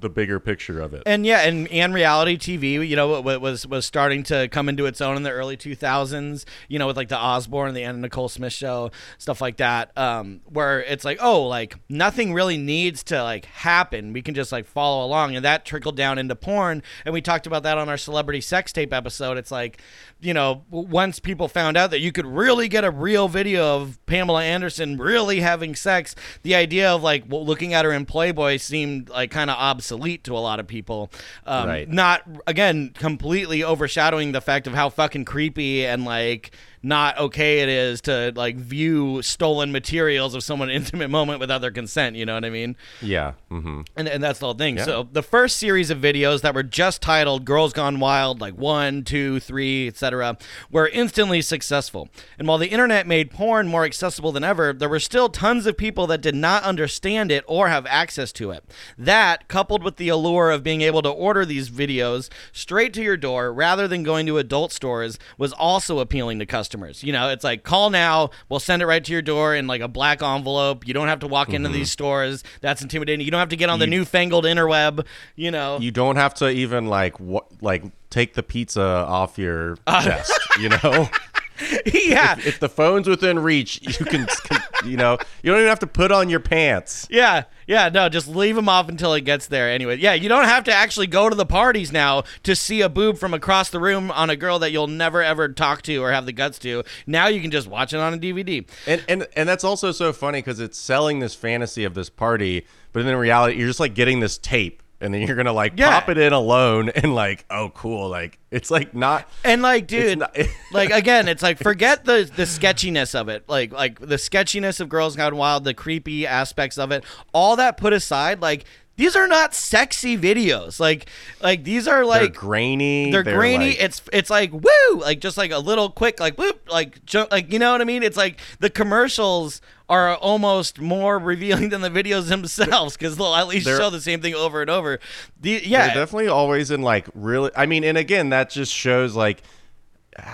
[0.00, 1.02] the bigger picture of it.
[1.06, 4.86] And yeah, and and reality TV, you know, wa- was was starting to come into
[4.86, 6.44] its own in the early 2000s.
[6.68, 9.96] You know, with like the Osbourne, and the Anna Nicole Smith show, stuff like that,
[9.96, 14.12] um, where it's like, oh, like nothing really needs to like happen.
[14.12, 16.82] We can just like follow along, and that trickled down into porn.
[17.04, 19.38] And we talked about that on our celebrity sex tape episode.
[19.38, 19.80] It's like,
[20.20, 23.98] you know, once people found out that you could really get a real video of
[24.06, 29.08] Pamela Anderson really having sex, the idea of like looking at her in Playboy seemed
[29.08, 29.56] like kind of
[29.86, 31.10] obsolete to a lot of people.
[31.46, 31.88] Um, Right.
[31.88, 36.50] Not again completely overshadowing the fact of how fucking creepy and like
[36.86, 41.72] not okay it is to like view stolen materials of someone's intimate moment without their
[41.72, 42.14] consent.
[42.14, 42.76] You know what I mean?
[43.02, 44.76] yeah, hmm And, and that's the whole thing.
[44.76, 44.84] Yeah.
[44.84, 49.02] So the first series of videos that were just titled "Girls Gone Wild," like one,
[49.02, 50.38] two, three, etc.,
[50.70, 52.08] were instantly successful.
[52.38, 55.76] And while the internet made porn more accessible than ever, there were still tons of
[55.76, 58.64] people that did not understand it or have access to it.
[58.96, 63.16] That, coupled with the allure of being able to order these videos straight to your
[63.16, 66.75] door rather than going to adult stores, was also appealing to customers.
[67.02, 69.80] You know, it's like call now, we'll send it right to your door in like
[69.80, 70.86] a black envelope.
[70.86, 71.78] You don't have to walk into Mm-hmm.
[71.78, 72.44] these stores.
[72.60, 73.24] That's intimidating.
[73.24, 75.04] You don't have to get on the newfangled interweb.
[75.34, 79.76] You know, you don't have to even like what like take the pizza off your
[79.86, 80.32] Uh, chest.
[80.60, 81.08] You know.
[81.86, 84.26] yeah, if the phone's within reach, you can,
[84.86, 87.06] you know, you don't even have to put on your pants.
[87.10, 87.88] yeah, yeah.
[87.88, 89.70] No, just leave them off until it gets there.
[89.70, 92.88] Anyway, yeah, you don't have to actually go to the parties now to see a
[92.88, 96.12] boob from across the room on a girl that you'll never ever talk to or
[96.12, 96.84] have the guts to.
[97.06, 98.66] Now you can just watch it on a DVD.
[98.86, 102.66] And and and that's also so funny because it's selling this fantasy of this party,
[102.92, 104.82] but in reality, you're just like getting this tape.
[105.00, 105.90] And then you're gonna like Yeah.
[105.90, 110.20] pop it in alone and like, oh cool, like it's like not And like, dude,
[110.20, 110.34] not-
[110.72, 114.88] like again, it's like forget the the sketchiness of it, like like the sketchiness of
[114.88, 117.04] Girls Gone Wild, the creepy aspects of it.
[117.34, 118.64] All that put aside, like
[118.98, 120.80] these are not sexy videos.
[120.80, 121.10] Like
[121.42, 123.12] like these are like they're grainy.
[123.12, 123.68] they're, grainy.
[123.72, 127.26] like- it's it's like woo, like just like a little quick, like whoop, like ju-
[127.30, 128.02] like you know what I mean.
[128.02, 133.46] It's like the commercials are almost more revealing than the videos themselves because they'll at
[133.48, 134.98] least show the same thing over and over.
[135.40, 137.50] The, they're yeah, definitely always in like really.
[137.56, 139.42] I mean, and again, that just shows like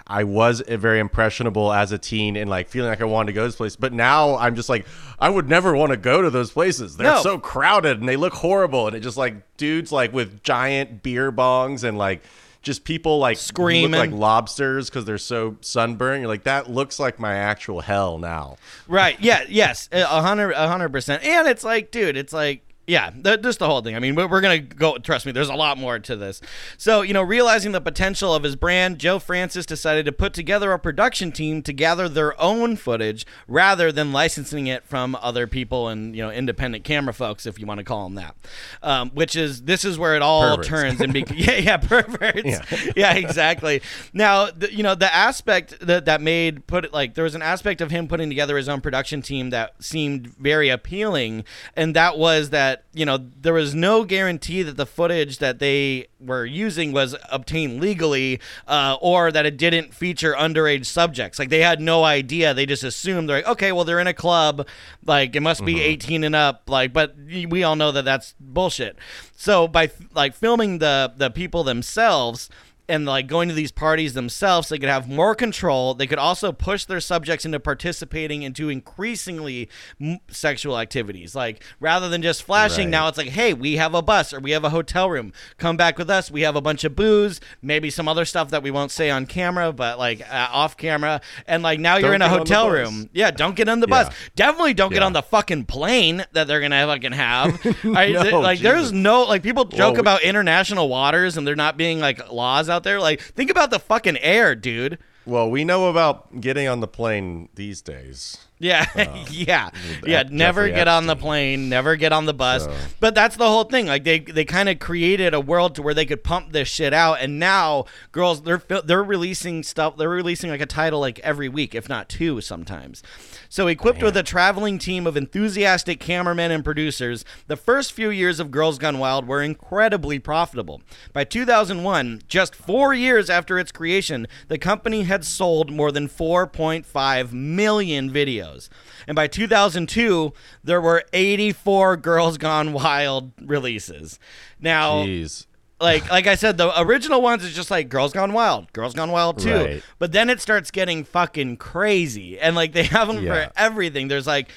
[0.06, 3.32] I was a very impressionable as a teen and like feeling like I wanted to
[3.32, 3.74] go to this place.
[3.76, 4.86] But now I'm just like,
[5.18, 6.96] I would never want to go to those places.
[6.96, 7.20] They're No.
[7.22, 8.86] so crowded and they look horrible.
[8.86, 12.22] And it just like dudes like with giant beer bongs and like
[12.62, 13.90] just people like Screaming.
[13.90, 16.22] look like lobsters because they're so sunburned.
[16.22, 18.56] You're like, that looks like my actual hell now.
[18.88, 19.18] Right.
[19.20, 19.44] Yeah.
[19.48, 19.88] Yes.
[19.92, 20.52] A hundred.
[20.52, 21.24] A hundred percent.
[21.24, 22.62] And it's like, dude, it's like.
[22.86, 23.94] Yeah, th- just the whole thing.
[23.94, 24.98] I mean, we're, we're gonna go.
[24.98, 26.40] Trust me, there's a lot more to this.
[26.76, 30.72] So, you know, realizing the potential of his brand, Joe Francis decided to put together
[30.72, 35.86] a production team to gather their own footage rather than licensing it from other people
[35.86, 38.34] and you know independent camera folks, if you want to call them that.
[38.82, 40.68] Um, which is this is where it all Perverts.
[40.68, 42.42] turns and be- yeah, yeah, perverts.
[42.44, 42.64] Yeah.
[42.96, 43.80] yeah, exactly.
[44.12, 47.42] Now, the, you know, the aspect that that made put it like there was an
[47.42, 51.44] aspect of him putting together his own production team that seemed very appealing,
[51.76, 55.58] and that was that that you know there was no guarantee that the footage that
[55.58, 61.38] they were using was obtained legally, uh, or that it didn't feature underage subjects.
[61.38, 62.54] Like they had no idea.
[62.54, 64.66] They just assumed they're like, okay, well they're in a club,
[65.04, 66.62] like it must be 18 and up.
[66.68, 68.96] Like, but we all know that that's bullshit.
[69.36, 72.48] So by like filming the the people themselves
[72.88, 75.94] and like going to these parties themselves they could have more control.
[75.94, 79.68] They could also push their subjects into participating into increasingly
[80.00, 81.34] m- sexual activities.
[81.34, 82.90] Like rather than just flashing Right.
[82.90, 85.32] now it's like hey we have a bus or we have a hotel room.
[85.58, 86.30] Come back with us.
[86.30, 89.26] We have a bunch of booze maybe some other stuff that we won't say on
[89.26, 91.20] camera but like uh, off camera.
[91.46, 93.08] And like now you're in a get on the hotel room.
[93.12, 94.08] Yeah don't get on the bus.
[94.08, 94.14] Yeah.
[94.36, 97.60] definitely don't get on the fucking plane that they're gonna fucking have.
[97.84, 101.76] I, No, like there's no like people joke we- about international waters and there not
[101.76, 103.00] being like laws out there.
[103.00, 104.98] Like think about the fucking air, dude.
[105.24, 108.38] Well, we know about getting on the plane these days.
[108.58, 109.70] Yeah, uh, yeah,
[110.06, 110.22] yeah.
[110.30, 111.68] Never Jeffrey get on the plane.
[111.68, 112.62] Never get on the bus.
[112.64, 113.86] So- But that's the whole thing.
[113.86, 116.92] Like they they kind of created a world to where they could pump this shit
[116.94, 119.96] out, and now girls they're they're releasing stuff.
[119.96, 123.02] They're releasing like a title like every week, if not two sometimes.
[123.48, 128.38] So equipped with a traveling team of enthusiastic cameramen and producers, the first few years
[128.40, 130.80] of Girls Gone Wild were incredibly profitable.
[131.12, 137.32] By 2001, just four years after its creation, the company had sold more than 4.5
[137.32, 138.68] million videos.
[139.06, 140.32] And by 2002,
[140.64, 144.18] there were 84 Girls Gone Wild releases.
[144.60, 145.46] Now, Jeez.
[145.80, 149.10] like like I said, the original ones is just like Girls Gone Wild, Girls Gone
[149.10, 149.54] Wild 2.
[149.54, 149.82] Right.
[149.98, 152.38] But then it starts getting fucking crazy.
[152.38, 153.46] And like they have them Yeah.
[153.46, 154.08] for everything.
[154.08, 154.48] There's like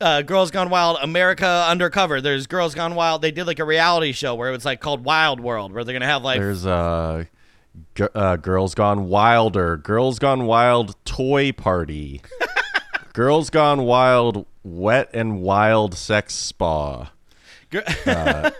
[0.00, 2.20] uh, Girls Gone Wild, America Undercover.
[2.20, 3.20] There's Girls Gone Wild.
[3.20, 5.92] They did like a reality show where it was like called Wild World, where they're
[5.92, 7.24] gonna have like There's uh,
[8.14, 12.20] uh, Girls Gone Wilder, Girls Gone Wild Toy Party,
[13.12, 17.10] Girls Gone Wild Wet and Wild Sex Spa,
[17.70, 18.52] Gr- Girls,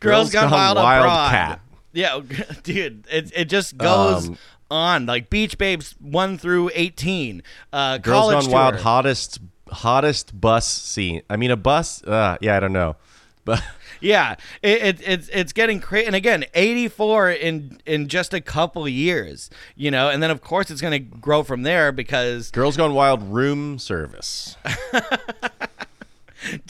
[0.00, 1.30] Girls Gone, Wild, Wild Abroad.
[1.30, 1.60] Cat.
[1.92, 2.20] Yeah,
[2.62, 4.38] dude, it it just goes Um,
[4.70, 7.42] on like Beach Babes one through eighteen.
[7.72, 11.22] Uh, Girls college Gone Wild hottest hottest bus scene.
[11.28, 12.02] I mean a bus.
[12.04, 12.96] Uh, yeah, I don't know,
[13.44, 13.62] but
[14.00, 16.06] Yeah, it, it, it's it's getting crazy.
[16.06, 20.08] And again, 84 in in just a couple years, you know.
[20.08, 23.78] And then of course it's going to grow from there because Girls Gone Wild room
[23.78, 24.56] service.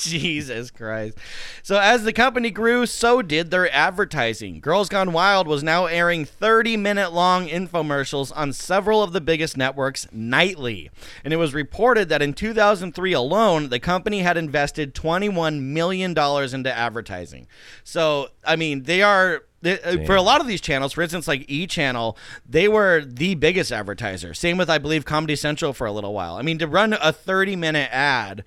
[0.09, 1.19] Jesus Christ.
[1.63, 4.61] So as the company grew, so did their advertising.
[4.61, 10.07] Girls Gone Wild was now airing 30-minute long infomercials on several of the biggest networks
[10.13, 10.91] nightly.
[11.25, 16.55] And it was reported that in 2003 alone, the company had invested 21 million dollars
[16.55, 17.47] into advertising.
[17.85, 21.45] So, I mean, they are uh, for a lot of these channels, for instance, like
[21.49, 22.17] E Channel,
[22.49, 24.33] they were the biggest advertiser.
[24.33, 26.37] Same with, I believe, Comedy Central for a little while.
[26.37, 28.45] I mean, to run a 30 minute ad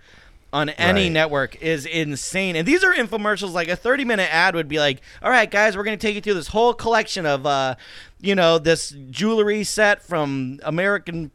[0.54, 1.12] on any Right.
[1.12, 2.56] network is insane.
[2.56, 3.52] And these are infomercials.
[3.54, 6.16] Like a 30 minute ad would be like, all right, guys, we're going to take
[6.16, 7.76] you through this whole collection of, uh,
[8.22, 11.32] you know, this jewelry set from American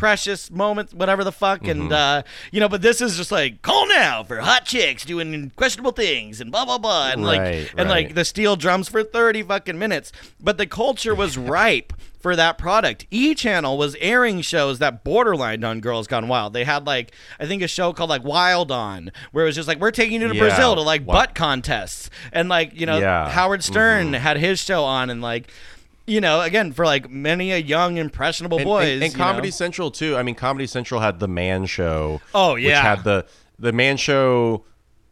[0.00, 1.60] precious moments, whatever the fuck.
[1.60, 1.82] Mm-hmm.
[1.82, 5.52] And, uh, you know, but this is just like, call now for hot chicks doing
[5.56, 7.10] questionable things and blah, blah, blah.
[7.10, 10.10] And like, Right, and like the steel drums for 30 fucking minutes.
[10.40, 13.06] But the culture was ripe for that product.
[13.10, 16.52] E Channel was airing shows that borderlined on Girls Gone Wild.
[16.52, 19.66] They had like I think a show called like Wild On, where it was just
[19.68, 22.84] like we're taking you to Yeah, Brazil to like wa- butt contests, and like you
[22.86, 23.24] know Yeah.
[23.24, 23.32] Mm-hmm.
[23.32, 25.50] Howard Stern had his show on, and like
[26.10, 29.24] you know again for like many a young impressionable And- boys and, and you know.
[29.24, 30.16] Comedy Central too.
[30.16, 32.20] I mean, Comedy Central had the Man Show.
[32.34, 32.82] Oh, which yeah.
[32.82, 33.26] had the
[33.58, 34.64] the Man Show.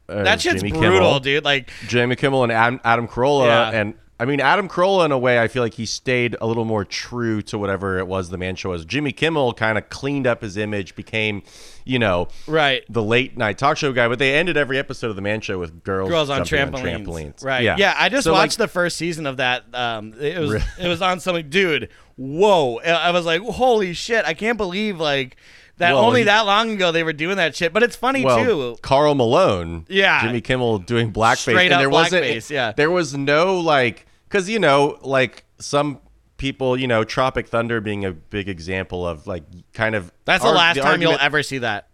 [0.09, 1.45] Uh, That shit's Jimmy brutal, Kimmel, dude.
[1.45, 3.79] Like Jimmy Kimmel and Adam, Adam Carolla, Yeah.
[3.81, 5.39] and I mean Adam Carolla in a way.
[5.41, 8.57] I feel like he stayed a little more true to whatever it was the Man
[8.57, 8.85] Show was.
[8.85, 11.43] Jimmy Kimmel kind of cleaned up his image, became,
[11.85, 12.83] you know, right.
[12.89, 14.09] the late night talk show guy.
[14.09, 17.05] But they ended every episode of the Man Show with girls Girls on jumping trampolines.
[17.07, 17.45] trampolines.
[17.45, 17.63] Right.
[17.63, 17.77] Yeah.
[17.79, 17.95] Yeah.
[17.97, 19.65] I just So, watched the first season of that.
[19.73, 21.89] Um, it was it was on something, dude.
[22.17, 22.81] Whoa!
[22.81, 24.25] I I was like, holy shit!
[24.25, 25.37] I can't believe like
[25.77, 25.95] that.
[25.95, 27.73] Well, only he- that long ago they were doing that shit.
[27.73, 28.77] But it's funny well, too.
[28.83, 30.21] Karl Malone, Yeah.
[30.23, 32.73] Jimmy Kimmel doing blackface, Straight and up there wasn't, blackface, yeah.
[32.73, 36.01] there was no like, because you know, like some
[36.37, 40.51] people, you know, Tropic Thunder being a big example of like kind of That's the
[40.51, 41.89] ar- last time you'll ever see that.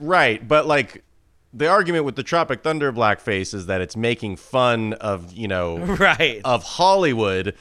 [0.00, 1.04] right, but like.
[1.54, 5.76] The argument with the Tropic Thunder blackface is that it's making fun of, you know,
[5.98, 6.40] Right.
[6.46, 7.54] of Hollywood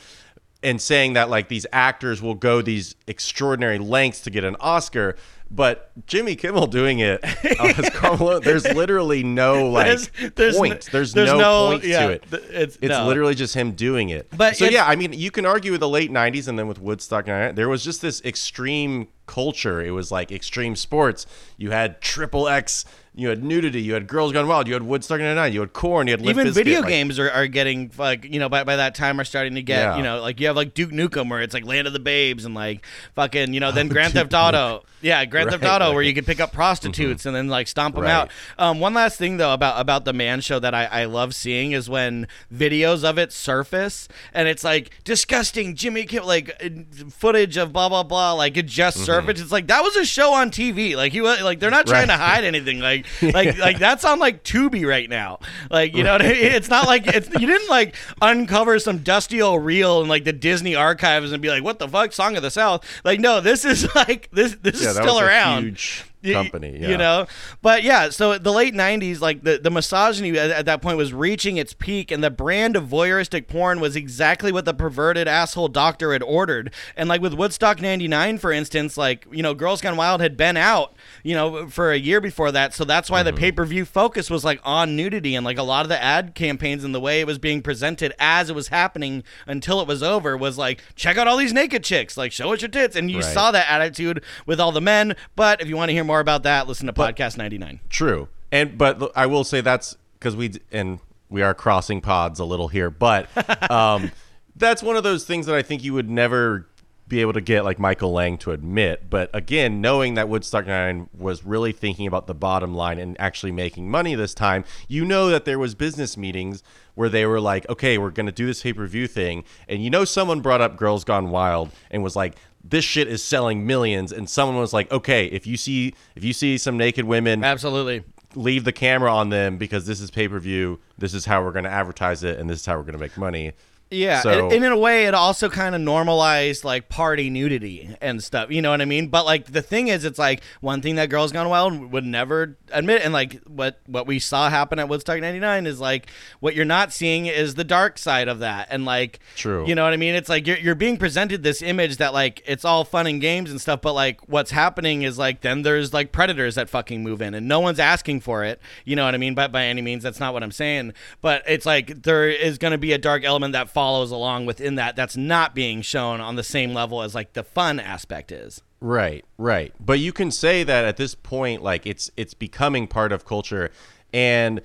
[0.64, 5.18] and saying that like these actors will go these extraordinary lengths to get an Oscar.
[5.54, 7.22] But Jimmy Kimmel doing it
[7.60, 10.74] as Karl Malone, there's literally no like There's- there's point.
[10.74, 12.24] n- there's, there's no, no- point yeah, to it.
[12.32, 13.06] th- it's- It's no.
[13.06, 14.28] literally just him doing it.
[14.36, 16.80] But so yeah, I mean, you can argue with the late '90s and then with
[16.80, 19.82] Woodstock, 99, there was just this extreme culture.
[19.82, 21.26] It was like extreme sports.
[21.58, 25.20] You had triple X you had nudity, you had Girls Gone Wild, you had Woodstock
[25.20, 27.92] '99, you had Korn, you had Limp Even Bizkit, video like- games are, are getting
[27.98, 29.98] like you know by, by that time are starting to get Yeah.
[29.98, 32.46] you know like you have like Duke Nukem where it's like Land of the Babes
[32.46, 35.98] and like fucking you know then Grand Theft Auto yeah Grand Theft Right, Auto where
[35.98, 36.04] right.
[36.04, 36.08] Mm-hmm.
[36.08, 38.12] you can pick up prostitutes and then like stomp them Right.
[38.12, 38.30] out.
[38.58, 41.74] Um, one last thing though about about the man show that I, I love seeing
[41.74, 46.70] is when videos of it surface and it's like disgusting Jimmy Kimmel like uh,
[47.10, 49.06] footage of blah blah blah like it just Mm-hmm.
[49.06, 49.42] surfaced.
[49.42, 50.96] It's like that was a show on TV.
[50.96, 52.80] Like he was like they're not trying to hide anything.
[52.80, 55.40] Like like like that's on like Tubi right now.
[55.70, 56.32] Like you know I mean?
[56.36, 60.34] It's not like it's you didn't like uncover some dusty old reel in like the
[60.34, 62.86] Disney archives and be like, what the fuck, Song of the South?
[63.04, 65.64] Like no, this is like this this yeah, is still around.
[65.64, 66.78] huge company.
[66.80, 66.90] Yeah.
[66.90, 67.28] You know,
[67.62, 68.10] but yeah.
[68.10, 71.74] So the late '90s, like the the misogyny at, at that point was reaching its
[71.74, 76.24] peak, and the brand of voyeuristic porn was exactly what the perverted asshole doctor had
[76.24, 76.74] ordered.
[76.96, 80.58] And like with Woodstock '99, for instance, like you know, Girls Gone Wild had been
[80.58, 83.40] out, you know, for a year before that, so that's why the mm-hmm.
[83.40, 86.36] pay per view focus was like on nudity, and like a lot of the ad
[86.36, 90.04] campaigns and the way it was being presented as it was happening until it was
[90.04, 93.10] over was like, check out all these naked chicks, like show us your tits, and
[93.10, 93.34] you Right.
[93.34, 95.16] saw that attitude with all the men.
[95.36, 97.80] But if you want to hear more about that, listen to podcast 99.
[97.90, 98.28] True.
[98.52, 102.68] And but I will say that's because we and we are crossing pods a little
[102.68, 103.30] here, but
[103.72, 104.12] um,
[104.56, 106.68] that's one of those things that I think you would never
[107.12, 109.10] be able to get like Michael Lang to admit.
[109.10, 113.52] But again, knowing that Woodstock Nine was really thinking about the bottom line and actually
[113.52, 116.64] making money this time, you know that there was business meetings
[116.96, 119.90] where they were like, okay, we're gonna do this pay per view thing, and you
[119.90, 122.36] know someone brought up Girls Gone Wild and was like.
[122.64, 126.34] This shit is selling millions, and someone was like, "Okay, if you see if you
[126.34, 128.04] see some naked women Absolutely.
[128.36, 130.80] leave the camera on them because this is pay per view.
[130.98, 133.00] This is how we're going to advertise it, and this is how we're going to
[133.00, 133.54] make money.
[133.92, 137.96] Yeah, So- and, and in a way, it also kind of normalized like party nudity
[138.02, 138.50] and stuff.
[138.50, 139.08] You know what I mean?
[139.10, 142.58] But like the thing is, it's like one thing that Girls Gone Wild would never
[142.72, 146.08] admit, and like what what we saw happen at Woodstock '99 is like
[146.40, 149.68] what you're not seeing is the dark side of that, and like True.
[149.68, 150.16] You know what I mean?
[150.16, 153.52] It's like you're you're being presented this image that like it's all fun and games
[153.52, 157.22] and stuff, but like what's happening is like then there's like predators that fucking move
[157.22, 158.62] in, and no one's asking for it.
[158.86, 159.36] You know what I mean?
[159.36, 160.94] But by any means, that's not what I'm saying.
[161.22, 164.76] But it's like there is going to be a dark element that follows along within
[164.76, 168.62] that that's not being shown on the same level as like the fun aspect is.
[168.80, 169.74] Right, right.
[169.80, 173.72] But you can say that at this point, like it's it's becoming part of culture,
[174.14, 174.62] and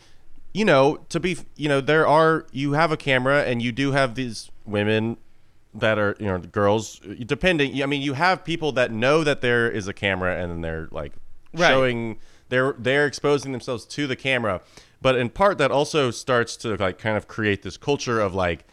[0.52, 3.92] you know, to be, you know, there are you have a camera, and you do
[3.92, 5.16] have these women
[5.72, 7.00] that are, you know, girls.
[7.24, 10.60] Depending, I mean, you have people that know that there is a camera, and then
[10.60, 11.12] they're like
[11.54, 11.68] Right.
[11.68, 12.18] showing
[12.50, 14.60] they're they're exposing themselves to the camera.
[15.00, 18.66] But in part, that also starts to like kind of create this culture of like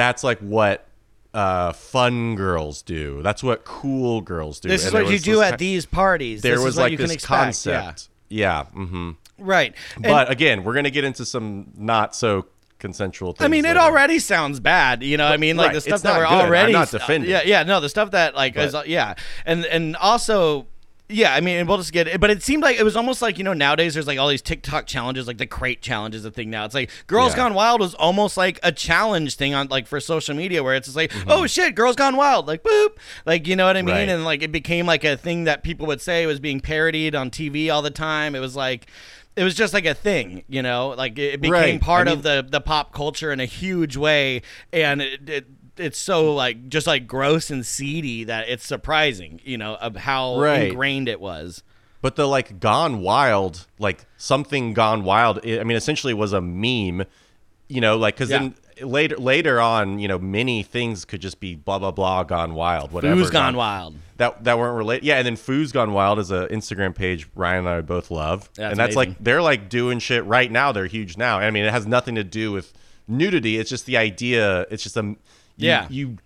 [0.00, 0.86] that's like what
[1.34, 5.42] uh fun girls do that's what cool girls do This is And what you do
[5.42, 6.42] at these parties.
[6.42, 7.28] there this was like this expect.
[7.42, 9.12] concept yeah, Yeah.
[9.38, 9.74] Right.
[9.94, 12.46] And- but again we're gonna get into some not so
[12.80, 15.02] consensual things I mean, it already sounds bad.
[15.02, 16.32] You know, I mean, like right, the stuff it's that we're good.
[16.32, 17.28] I'm already not uh, defending.
[17.30, 20.66] Yeah, yeah, no, the stuff that like But- is yeah, and and also.
[21.10, 22.20] Yeah, I mean, we'll just get it.
[22.20, 24.42] But it seemed like it was almost like, you know, nowadays there's like all these
[24.42, 26.64] TikTok challenges, like the crate challenge is a thing now.
[26.64, 27.36] It's like Girls Yeah.
[27.38, 30.86] Gone Wild was almost like a challenge thing on like for social media where it's
[30.86, 31.30] just like, Mm-hmm.
[31.30, 32.96] oh shit, Girls Gone Wild, like boop.
[33.26, 33.94] Like, you know what I mean?
[33.94, 34.08] Right.
[34.08, 37.30] And like it became like a thing that people would say was being parodied on
[37.30, 38.34] TV all the time.
[38.34, 38.86] It was like,
[39.36, 41.80] it was just like a thing, you know, like it became Right.
[41.80, 44.42] part I of the the pop culture in a huge way,
[44.72, 45.46] and it, it
[45.76, 50.38] it's so like just like gross and seedy that it's surprising, you know, of how
[50.40, 50.68] Right.
[50.70, 51.62] ingrained it was.
[52.02, 55.40] But the like gone wild, like something gone wild.
[55.44, 57.04] I I mean, essentially was a meme,
[57.68, 61.54] you know, like because then later later on, you know, many things could just be
[61.54, 63.14] blah blah blah gone wild, whatever.
[63.14, 63.96] Who's gone wild?
[64.16, 65.04] That that weren't related.
[65.04, 68.50] Yeah, and then Foo's Gone Wild is a Instagram page Ryan and I both love,
[68.54, 69.12] That's and that's amazing.
[69.12, 70.72] like they're like doing shit right now.
[70.72, 71.38] They're huge now.
[71.38, 72.72] I mean, it has nothing to do with
[73.08, 73.58] nudity.
[73.58, 74.66] It's just the idea.
[74.70, 75.16] It's just a
[75.64, 75.86] Yeah.
[75.90, 76.18] You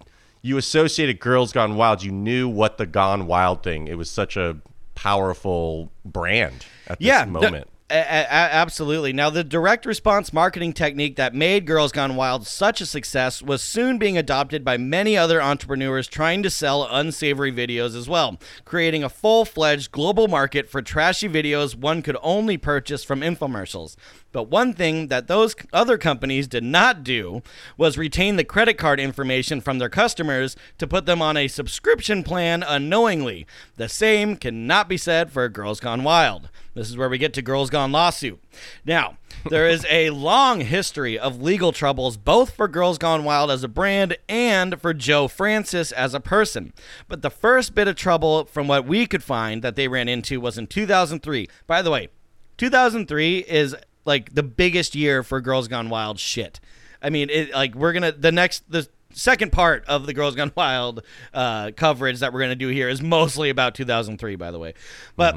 [0.43, 2.03] you associated Girls Gone Wild.
[2.03, 3.89] You knew what the Gone Wild thing.
[3.89, 4.59] It was such a
[4.95, 7.69] powerful brand at this yeah, moment.
[7.97, 9.13] A- a- absolutely.
[9.13, 13.63] Now, the direct response marketing technique that made Girls Gone Wild such a success was
[13.63, 19.05] soon being adopted by many other entrepreneurs trying to sell unsavory videos as well, creating
[19.05, 23.97] a full fledged global market for trashy videos one could only purchase from infomercials.
[24.33, 27.43] But one thing that those other companies did not do
[27.77, 32.25] was retain the credit card information from their customers to put them on a subscription
[32.25, 33.47] plan unknowingly.
[33.77, 36.49] The same cannot be said for Girls Gone Wild.
[36.75, 38.43] This is where we get to Girls Gone Lawsuit.
[38.85, 39.17] Now,
[39.49, 43.69] there is a long history of legal troubles both for Girls Gone Wild as a
[43.69, 46.73] brand and for Joe Francis as a person.
[47.09, 50.41] But the first bit of trouble from what we could find that they ran into
[50.41, 51.49] was in 2003.
[51.67, 52.09] By the way,
[52.57, 56.59] 2003 is like the biggest year for Girls Gone Wild shit.
[57.01, 60.53] I mean, it like we're gonna the next the second part of the Girls Gone
[60.57, 61.03] Wild
[61.33, 64.75] uh, coverage that we're gonna do here is mostly about 2003, by the way,
[65.17, 65.37] but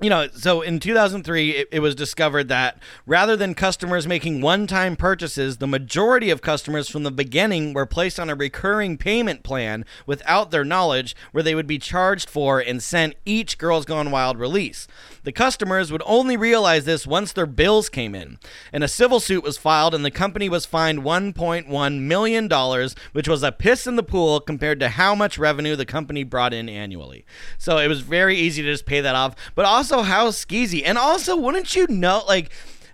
[0.00, 4.68] you know, so in 2003, it, it was discovered that rather than customers making one
[4.68, 9.42] time purchases, the majority of customers from the beginning were placed on a recurring payment
[9.42, 14.12] plan without their knowledge, where they would be charged for and sent each Girls Gone
[14.12, 14.86] Wild release.
[15.24, 18.38] The customers would only realize this once their bills came in.
[18.72, 23.42] And a civil suit was filed, and the company was fined $1.1 million, which was
[23.42, 27.26] a piss in the pool compared to how much revenue the company brought in annually.
[27.58, 29.34] So it was very easy to just pay that off.
[29.56, 30.82] But also, how skeezy.
[30.84, 32.50] And also, wouldn't you know, like,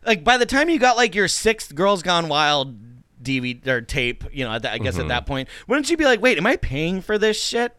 [0.06, 2.76] like by the time you got like your sixth Girls Gone Wild
[3.22, 5.08] DVD or tape, you know, I guess at mm-hmm.
[5.08, 7.76] that point, wouldn't you be like, wait, am I paying for this shit?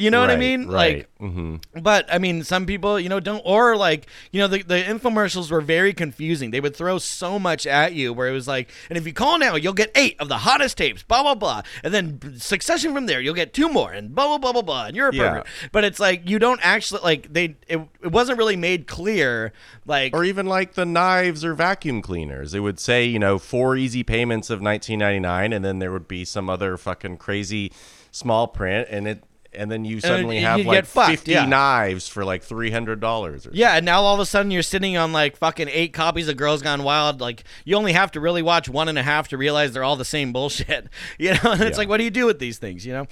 [0.00, 0.66] You know what I mean?
[0.68, 0.96] right.
[0.96, 4.62] Like, hmm but I mean, some people, you know, don't, or like, you know, the,
[4.62, 6.50] the infomercials were very confusing.
[6.50, 9.38] They would throw so much at you where it was like, and if you call
[9.38, 11.62] now, you'll get eight of the hottest tapes, blah, blah, blah.
[11.84, 14.86] And then succession from there, you'll get two more, and blah, blah, blah, blah, blah.
[14.86, 15.28] And you're a Yeah.
[15.30, 15.46] pervert.
[15.72, 19.52] But it's like, you don't actually, like, they, it, it wasn't really made clear,
[19.86, 22.54] like, Or even like the knives or vacuum cleaners.
[22.54, 26.24] It would say, you know, four easy payments of 19.99, and then there would be
[26.24, 27.70] some other fucking crazy
[28.10, 31.44] small print, and it, and then you suddenly you- have like fucked, 50 yeah.
[31.46, 33.48] knives for like three hundred dollars.
[33.52, 36.36] Yeah, and now all of a sudden you're sitting on like fucking eight copies of
[36.36, 37.20] Girls Gone Wild.
[37.20, 39.96] Like you only have to really watch one and a half to realize they're all
[39.96, 40.88] the same bullshit.
[41.18, 41.76] You know, and it's Yeah.
[41.78, 42.86] like, what do you do with these things?
[42.86, 43.02] You know,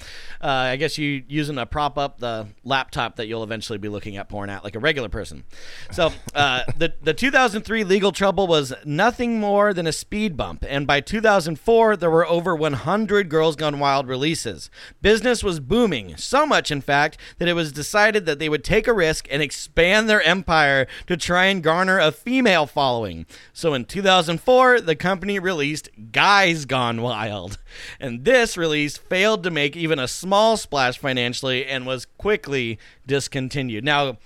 [0.41, 4.17] uh, I guess you using to prop up the laptop that you'll eventually be looking
[4.17, 5.43] at porn at like a regular person.
[5.91, 10.87] So uh, the the 2003 legal trouble was nothing more than a speed bump, and
[10.87, 14.69] by 2004 there were over 100 Girls Gone Wild releases.
[15.01, 18.87] Business was booming, so much in fact that it was decided that they would take
[18.87, 23.25] a risk and expand their empire to try and garner a female following.
[23.51, 27.57] So in 2004, the company released Guys Gone Wild.
[27.99, 33.83] And this release failed to make even a small splash financially and was quickly discontinued.
[33.83, 34.17] Now,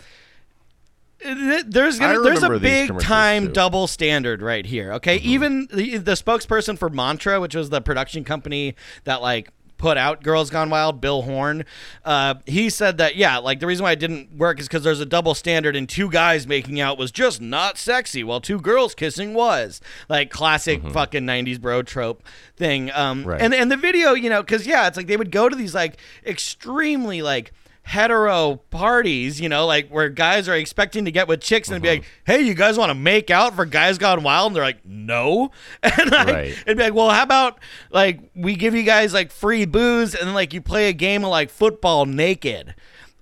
[1.24, 3.47] there's gonna, there's a big time too.
[3.47, 3.54] Mm-hmm.
[3.54, 4.91] double standard right here.
[4.93, 8.76] Okay, even the, the spokesperson for Mantra, which was the production company
[9.06, 9.49] that like
[9.84, 11.65] put out Girls Gone Wild, Bill Horn,
[12.05, 15.01] uh, he said that yeah, like the reason why it didn't work is because there's
[15.01, 18.95] a double standard, and two guys making out was just not sexy, while two girls
[18.95, 22.23] kissing was like classic fucking '90s bro trope
[22.55, 22.89] thing.
[22.91, 23.29] Um, Mm-hmm.
[23.29, 23.41] Right.
[23.41, 25.75] and and the video, you know, because yeah, it's like they would go to these
[25.75, 27.51] like extremely like
[27.84, 31.89] hetero parties, you know, like where guys are expecting to get with chicks and be
[31.89, 34.86] like, "Hey, you guys want to make out for Guys Gone Wild?" And they're like,
[34.86, 35.51] "No,"
[35.84, 36.47] and like, Right.
[36.65, 37.59] it'd be like, "Well, how about
[37.91, 41.29] like we give you guys like free booze and like you play a game of
[41.29, 42.73] like football naked."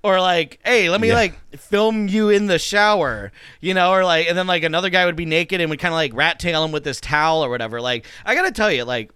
[0.03, 1.13] Or like, hey, let me Yeah.
[1.13, 5.05] like film you in the shower, you know, or like, and then like another guy
[5.05, 7.51] would be naked and would kind of like rat tail him with this towel or
[7.51, 7.79] whatever.
[7.79, 9.11] Like, I gotta tell you, like,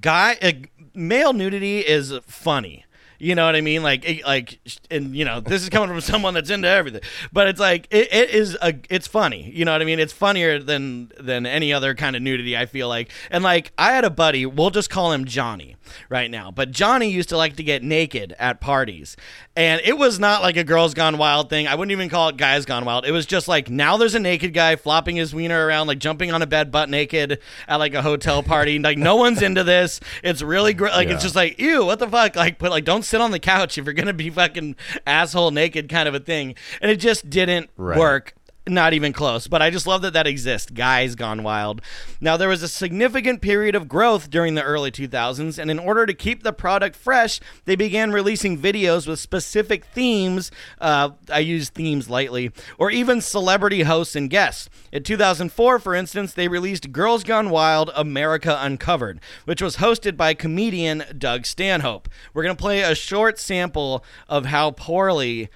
[0.00, 0.52] guy uh,
[0.94, 2.86] male nudity is funny
[3.22, 3.84] you know what i mean?
[3.84, 4.58] Like it, like
[4.90, 7.02] and you know this is coming from someone that's into everything.
[7.32, 9.50] But it's like it, it is a it's funny.
[9.54, 10.00] You know what i mean?
[10.00, 13.12] It's funnier than than any other kind of nudity i feel like.
[13.30, 15.76] And like i had a buddy we'll just call him johnny
[16.08, 16.50] right now.
[16.50, 19.16] But johnny used to like to get naked at parties.
[19.56, 21.66] And it was not like a girls gone wild thing.
[21.68, 23.04] I wouldn't even call it guys gone wild.
[23.04, 26.32] It was just like now there's a naked guy flopping his wiener around like jumping
[26.32, 28.78] on a bed butt naked at like a hotel party.
[28.78, 30.00] Like no one's into this.
[30.22, 31.14] It's really great like Yeah.
[31.14, 32.36] it's just like ew what the fuck?
[32.36, 34.76] Like but like don't sit on the couch if you're gonna be fucking
[35.06, 36.54] asshole naked kind of a thing.
[36.80, 37.98] And it just didn't Right.
[37.98, 38.34] work
[38.68, 40.70] not even close but i just love that that exists.
[40.70, 41.80] Guys gone wild.
[42.20, 46.06] Now there was a significant period of growth during the early 2000s and in order
[46.06, 50.50] to keep the product fresh they began releasing videos with specific themes
[50.80, 54.68] uh, i use themes lightly or even celebrity hosts and guests.
[54.92, 60.34] In 2004 for instance they released girls gone wild america uncovered which was hosted by
[60.34, 62.08] comedian doug stanhope.
[62.34, 65.48] We're going to play a short sample of how poorly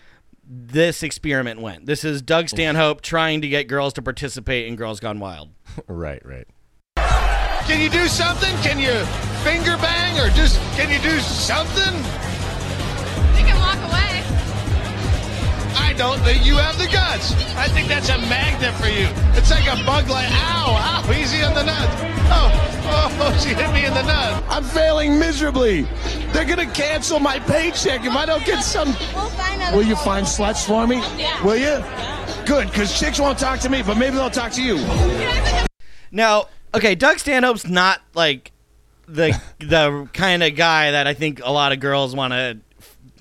[0.46, 1.86] this experiment went.
[1.86, 5.50] This is Doug Stanhope trying to get girls to participate in Girls Gone Wild.
[5.88, 6.46] right, right.
[7.66, 8.54] Can you do something?
[8.58, 9.04] Can you
[9.42, 12.35] finger bang or just can you do something?
[15.96, 17.32] Don't think you have the guts.
[17.56, 19.08] I think that's a magnet for you.
[19.36, 21.88] It's like a bug like ow, ow, easy on the nut.
[22.28, 22.50] Oh,
[22.84, 24.44] oh, oh, she hit me in the nut.
[24.48, 25.82] I'm failing miserably.
[26.32, 28.94] They're gonna cancel my paycheck if I don't get some.
[29.14, 30.96] We'll Will you find sluts for me?
[31.18, 31.42] Yeah.
[31.44, 31.82] Will you?
[32.46, 34.76] Good, because chicks won't talk to me, but maybe they'll talk to you.
[36.12, 38.52] Now, okay, Doug Stanhope's not like
[39.08, 42.58] the the kind of guy that I think a lot of girls want to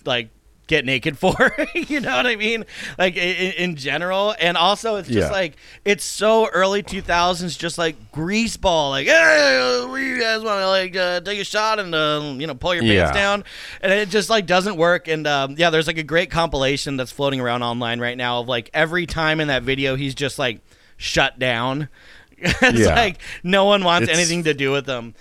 [0.05, 0.29] like
[0.67, 1.35] get naked for
[1.75, 2.65] you know what i mean
[2.97, 5.31] like in, in general and also it's just Yeah.
[5.31, 10.95] like it's so early 2000s just like greaseball like hey you guys want to like
[10.95, 13.13] uh, take a shot and uh, you know pull your pants Yeah.
[13.13, 13.43] down
[13.81, 17.11] and it just like doesn't work and um, yeah there's like a great compilation that's
[17.11, 20.61] floating around online right now of like every time in that video he's just like
[20.97, 21.89] shut down
[22.37, 22.95] it's Yeah.
[22.95, 25.13] like no one wants It's- anything to do with them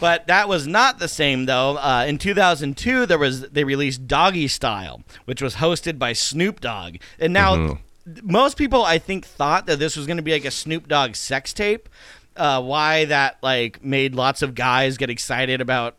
[0.00, 1.76] but that was not the same though.
[1.76, 6.96] Uh, in 2002, there was they released Doggy Style, which was hosted by Snoop Dogg.
[7.18, 8.30] And now, Mm-hmm.
[8.32, 11.14] most people I think thought that this was going to be like a Snoop Dogg
[11.14, 11.88] sex tape.
[12.36, 15.96] Uh, why that like made lots of guys get excited about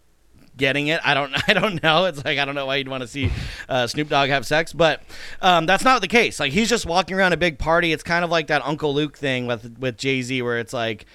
[0.57, 0.99] getting it.
[1.03, 2.05] I don't I don't know.
[2.05, 3.31] It's like I don't know why you'd want to see
[3.69, 5.01] uh, Snoop Dogg have sex, but
[5.41, 6.39] um, that's not the case.
[6.39, 7.91] Like he's just walking around a big party.
[7.93, 11.05] It's kind of like that Uncle Luke thing with with Jay Z, where it's like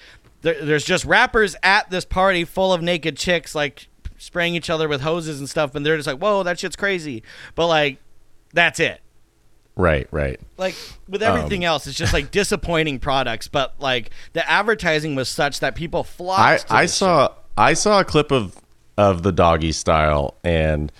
[0.47, 3.87] there, there's just rappers at this party full of naked chicks, like
[4.17, 7.21] spraying each other with hoses and stuff, and they're just like, "Whoa, that shit's crazy,"
[7.55, 7.97] but like
[8.53, 9.01] that's it.
[9.75, 10.39] Right, right.
[10.57, 10.75] Like
[11.07, 13.47] with everything Um, else, it's just like disappointing products.
[13.47, 16.71] But like the advertising was such that people I flocked.
[16.71, 18.55] I this saw I saw a clip of
[18.97, 20.91] of the doggy style and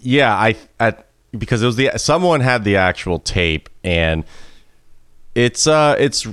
[0.00, 1.06] yeah, I at
[1.38, 4.24] because it was the someone had the actual tape and
[5.34, 6.26] it's uh it's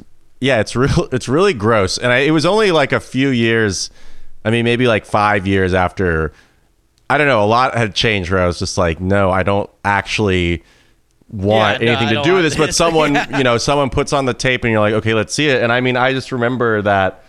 [0.44, 1.98] yeah, it's real it's really gross.
[1.98, 3.90] And I, it was only like a few years
[4.46, 6.34] I mean maybe like 5 years after
[7.10, 9.70] I don't know, a lot had changed where I was just like, no, I don't
[9.86, 10.64] actually
[11.30, 13.38] want Yeah, anything I to don't with want this, but someone, Yeah.
[13.38, 15.62] you know, someone puts on the tape and you're like, okay, let's see it.
[15.64, 17.24] And I mean, I just remember that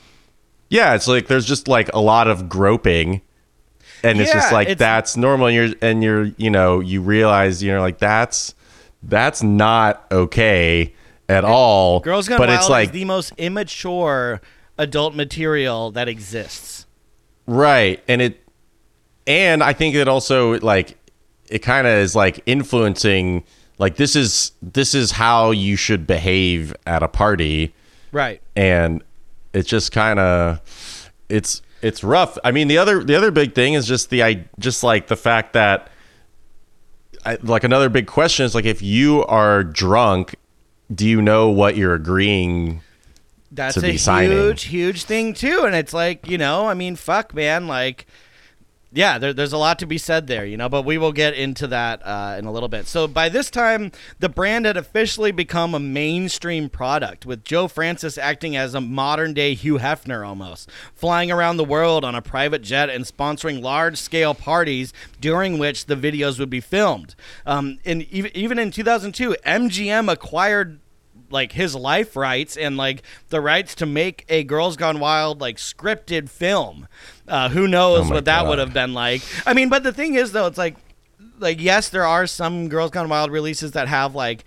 [0.70, 3.20] yeah, it's like there's just like a lot of groping.
[4.02, 5.46] And it's just like it's- that's normal.
[5.48, 8.54] And you're and you're, you know, you realize you're like that's
[9.02, 10.94] that's not okay
[11.28, 12.00] at all.
[12.00, 14.40] Girls Gone but Wild it's like the most immature
[14.78, 16.86] adult material that exists.
[17.46, 18.02] Right.
[18.08, 18.40] And it
[19.26, 20.96] and I think it also like
[21.48, 23.44] it kind of is like influencing
[23.78, 27.74] like this is this is how you should behave at a party
[28.12, 28.40] Right.
[28.54, 29.02] and
[29.52, 32.38] it's just kind of it's it's rough.
[32.44, 35.16] I mean the other the other big thing is just the I just like the
[35.16, 35.88] fact that
[37.26, 40.34] I, like another big question is like if you are drunk
[40.92, 42.80] do you know what you're agreeing
[43.52, 44.32] That's to a signing.
[44.32, 45.62] huge, huge thing too.
[45.64, 48.06] And it's like, you know, I mean, fuck, man, like,
[48.94, 50.68] yeah, there, there's a lot to be said there, you know.
[50.68, 52.86] But we will get into that uh, in a little bit.
[52.86, 53.90] So by this time,
[54.20, 59.34] the brand had officially become a mainstream product, with Joe Francis acting as a modern
[59.34, 63.98] day Hugh Hefner almost, flying around the world on a private jet and sponsoring large
[63.98, 67.14] scale parties during which the videos would be filmed.
[67.44, 70.78] Um, and even even in 2002, MGM acquired
[71.34, 75.58] like his life rights and like the rights to make a Girls Gone Wild like
[75.58, 76.88] scripted film.
[77.28, 78.48] Uh, who knows Oh what that God.
[78.48, 79.20] would have been like?
[79.44, 80.76] I mean, but the thing is though, it's like
[81.38, 84.44] like yes, there are some Girls Gone Wild releases that have like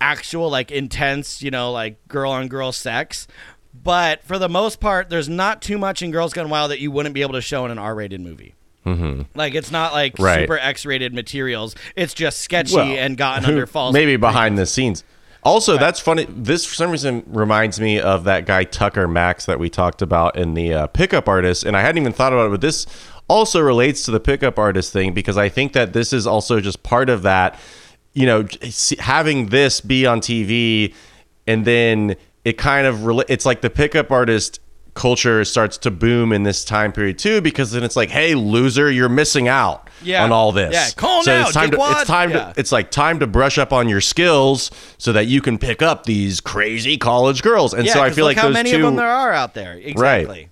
[0.00, 3.28] actual like intense, you know, like girl on girl sex.
[3.74, 6.90] But for the most part, there's not too much in Girls Gone Wild that you
[6.90, 8.54] wouldn't be able to show in an R-rated movie.
[8.86, 9.22] Mm-hmm.
[9.34, 10.40] Like it's not like Right.
[10.40, 11.74] super X-rated materials.
[11.96, 13.92] It's just sketchy Well, and gotten under false.
[13.92, 15.04] maybe behind the scenes.
[15.46, 16.26] Also, that's funny.
[16.28, 20.36] This for some reason reminds me of that guy Tucker Max that we talked about
[20.36, 22.50] in the uh, pickup artist, and I hadn't even thought about it.
[22.50, 22.84] But this
[23.28, 26.82] also relates to the pickup artist thing because I think that this is also just
[26.82, 27.60] part of that.
[28.12, 28.48] You know,
[28.98, 30.92] having this be on TV,
[31.46, 34.58] and then it kind of rela- it's like the pickup artist
[34.96, 38.90] culture starts to boom in this time period too because then it's like hey loser
[38.90, 40.24] you're missing out Yeah.
[40.24, 42.00] on all this Yeah, call so now, it's time to dickwad.
[42.00, 42.52] it's time Yeah.
[42.52, 45.82] to it's like time to brush up on your skills so that you can pick
[45.82, 47.74] up these crazy college girls.
[47.74, 49.74] And yeah, so I feel like how many two of them there are out there.
[49.74, 50.48] Exactly.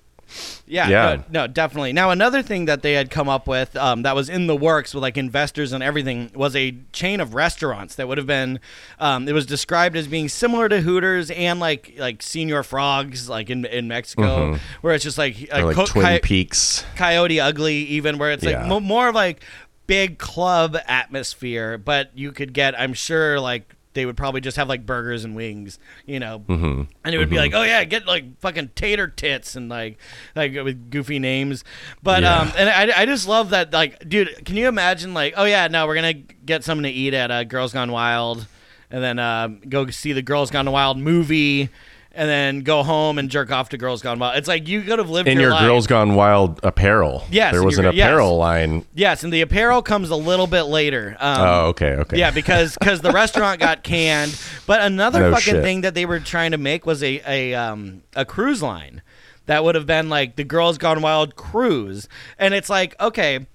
[0.66, 1.14] Yeah, Yeah.
[1.30, 1.92] No, no, definitely.
[1.92, 4.94] Now, another thing that they had come up with um, that was in the works
[4.94, 8.60] with like investors and everything was a chain of restaurants that would have been.
[8.98, 13.50] Um, it was described as being similar to Hooters and like like Señor Frogs, like
[13.50, 16.84] in in Mexico, where it's just like, like, like co- Twin coy- Peaks.
[16.96, 18.66] Coyote Ugly, even where it's like Yeah.
[18.66, 19.42] mo- more of like
[19.86, 24.68] big club atmosphere, but you could get, I'm sure, like they would probably just have
[24.68, 26.82] like burgers and wings, you know, mm-hmm.
[27.04, 29.98] and it would be like, oh yeah, get like fucking tater tits and like
[30.36, 31.64] like with goofy names,
[32.02, 32.40] but Yeah.
[32.40, 35.68] um, and I, I just love that, like, dude, can you imagine like, oh yeah,
[35.68, 38.46] no, we're gonna get something to eat at uh, Girls Gone Wild,
[38.90, 41.70] and then uh, go see the Girls Gone Wild movie.
[42.16, 44.36] And then go home and jerk off to Girls Gone Wild.
[44.36, 45.58] It's like you could have lived In your, your.
[45.60, 47.24] Girls Gone Wild apparel.
[47.28, 48.06] Yes, There was your- an yes.
[48.06, 48.84] apparel line.
[48.94, 51.16] Yes, and the apparel comes a little bit later.
[51.18, 52.16] Um, Oh, okay, okay.
[52.18, 54.40] Yeah, because because the restaurant got canned.
[54.66, 55.62] But another No fucking shit.
[55.64, 59.02] thing that they were trying to make was a a um a cruise line
[59.46, 62.08] that would have been like the Girls Gone Wild cruise,
[62.38, 63.46] and it's like okay,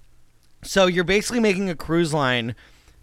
[0.64, 2.56] so you're basically making a cruise line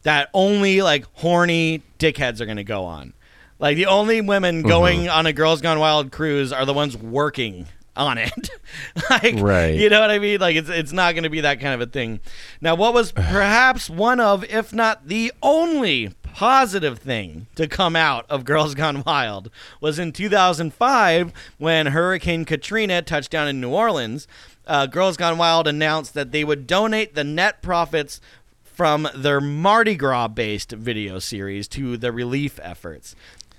[0.02, 3.14] that only like horny dickheads are going to go on.
[3.58, 7.66] Like the only women going on a Girls Gone Wild cruise are the ones working
[7.96, 8.50] on it.
[9.10, 9.74] like Right.
[9.74, 10.40] you know what I mean?
[10.40, 12.20] Like it's it's not going to be that kind of a thing.
[12.60, 18.26] Now, what was perhaps one of if not the only positive thing to come out
[18.28, 19.50] of Girls Gone Wild
[19.80, 24.28] was in 2005 when Hurricane Katrina touched down in New Orleans.
[24.66, 28.20] Uh, Girls Gone Wild announced that they would donate the net profits
[28.62, 33.16] from their Mardi Gras based video series to the relief efforts.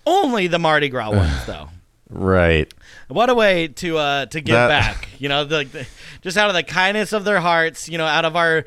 [0.08, 1.70] Only the Mardi Gras ones, though.
[2.10, 2.74] Right.
[3.10, 5.88] What a way to uh, to give That- back, you know, the, the-
[6.22, 8.64] just out of the kindness of their hearts, you know, out of our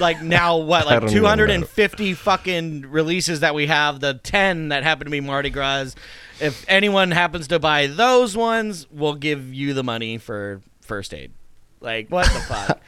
[0.00, 1.36] like now what like don't even know.
[1.36, 5.94] 250 fucking releases that we have, the 10 that happen to be Mardi Gras.
[6.40, 11.32] If anyone happens to buy those ones, we'll give you the money for first aid.
[11.80, 12.82] Like what the fuck?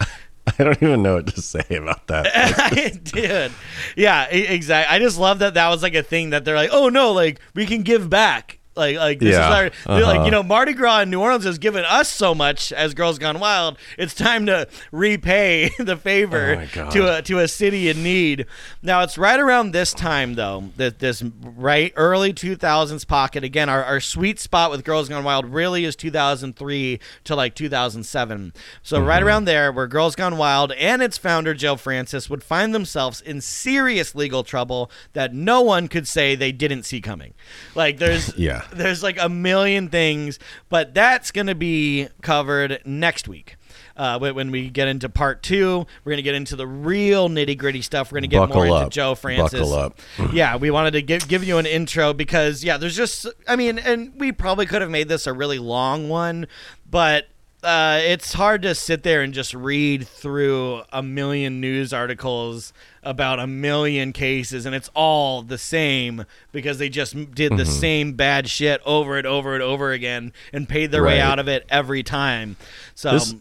[0.58, 3.00] I don't even know what to say about that.
[3.04, 3.52] Dude.
[3.96, 4.94] Yeah, exactly.
[4.94, 7.40] I just love that that was like a thing that they're like, "Oh no, like
[7.54, 10.24] we can give back." Like like this Yeah, is our they're like, uh-huh.
[10.24, 13.38] you know, Mardi Gras in New Orleans has given us so much as Girls Gone
[13.38, 13.76] Wild.
[13.98, 16.90] It's time to repay the Oh favor God.
[16.92, 18.46] to a to a city in need.
[18.82, 23.84] Now it's right around this time though, that this right early 2000s pocket again our,
[23.84, 28.52] our sweet spot with Girls Gone Wild really is 2003 to like 2007.
[28.82, 29.06] So Mm-hmm.
[29.08, 33.20] right around there where Girls Gone Wild and its founder Joe Francis would find themselves
[33.20, 37.34] in serious legal trouble that no one could say they didn't see coming.
[37.74, 38.61] Like there's Yeah.
[38.72, 40.38] there's like a million things,
[40.68, 43.56] but that's going to be covered next week.
[43.96, 47.56] Uh, when- we get into part two, we're going to get into the real nitty
[47.56, 48.10] gritty stuff.
[48.10, 48.90] We're going to get Buckle more into.
[48.90, 49.60] Joe Francis.
[49.60, 49.98] Buckle up.
[50.32, 53.78] yeah, we wanted to give give you an intro because yeah, there's just I mean,
[53.78, 56.46] and we probably could have made this a really long one,
[56.90, 57.28] but
[57.62, 63.38] uh, it's hard to sit there and just read through a million news articles about
[63.40, 67.56] a million cases and it's all the same because they just did Mm-hmm.
[67.56, 71.38] the same bad shit over and over and over again and paid their way out
[71.38, 72.56] of it every time.
[72.94, 73.34] So This-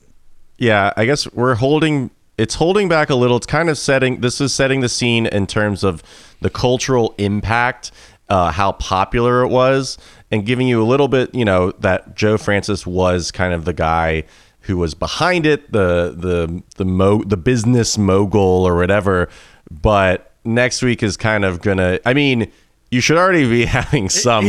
[0.58, 3.38] yeah, I guess we're holding it's holding back a little.
[3.38, 6.02] It's kind of setting this is setting the scene in terms of
[6.42, 7.92] the cultural impact,
[8.32, 9.98] uh, how popular it was,
[10.32, 13.74] and giving you a little bit, you know, that Joe Francis was kind of the
[13.74, 14.24] guy
[14.62, 19.28] who was behind it, the the the mo the business mogul or whatever.
[19.70, 22.00] But next week is kind of gonna.
[22.06, 22.52] I mean.
[22.94, 24.46] You should already be having some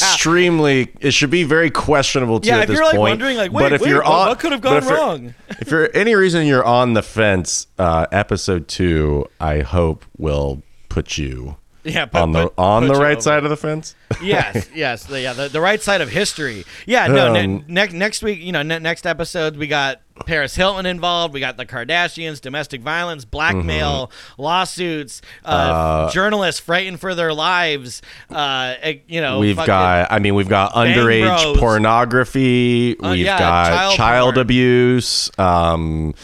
[0.00, 0.92] extremely.
[1.00, 3.10] It should be very questionable too Yeah, at if this you're, like, point.
[3.12, 5.34] wondering, like, but if wait, you're what- on, what could have gone if wrong?
[5.60, 11.18] if for any reason you're on the fence, uh, episode two, I hope will put
[11.18, 11.56] you
[11.86, 13.94] Yeah, put- on the put- on the right side of the fence.
[14.22, 16.64] yes, yes, the, yeah, the, the right side of history.
[16.86, 20.54] Yeah, no, ne- Um, next next week, you know, ne- next episode we got Paris
[20.56, 21.34] Hilton involved.
[21.34, 24.42] We got the Kardashians, domestic violence, blackmail, Mm-hmm.
[24.42, 28.00] lawsuits, uh, journalists frightened for their lives.
[28.30, 28.74] Uh,
[29.06, 31.58] you know, We've got, I mean, we've got underage Bros.
[31.58, 32.98] pornography.
[32.98, 35.30] Uh, we've yeah, got child child, abuse.
[35.38, 36.14] Um,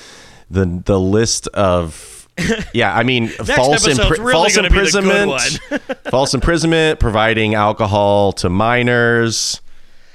[0.50, 1.94] the the list of
[2.72, 7.54] yeah, I mean, false, impri- really false gonna be the good imprisonment, false imprisonment, providing
[7.54, 9.60] alcohol to minors.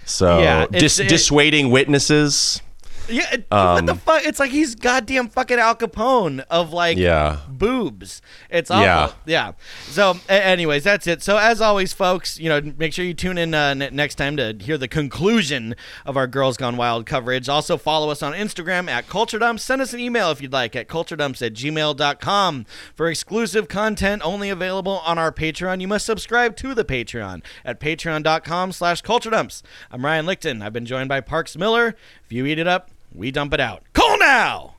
[0.06, 2.62] So Yeah, dis- it- dissuading witnesses.
[3.10, 4.26] Yeah, it- what the fuck?
[4.26, 7.38] It's like he's goddamn fucking Al Capone of like Yeah.
[7.50, 8.22] boobs.
[8.50, 8.84] It's awful.
[8.84, 9.12] Yeah.
[9.26, 9.52] Yeah.
[9.90, 11.24] So, a- anyways, that's it.
[11.24, 14.36] So, as always, folks, you know, make sure you tune in uh, ne- next time
[14.38, 17.48] to hear the conclusion of our Girls Gone Wild coverage.
[17.48, 19.64] Also, follow us on Instagram at Culture Dumps.
[19.64, 24.50] Send us an email if you'd like at culturedumps at gmail.com for exclusive content only
[24.50, 25.82] available on our Patreon.
[25.82, 29.64] You must subscribe to the Patreon at patreon.com slash culture dumps.
[29.92, 30.62] I'm Ryan Lichten.
[30.64, 31.96] I've been joined by Parks Miller.
[32.26, 33.84] If you eat it up, we dump it out.
[33.94, 34.77] Call now!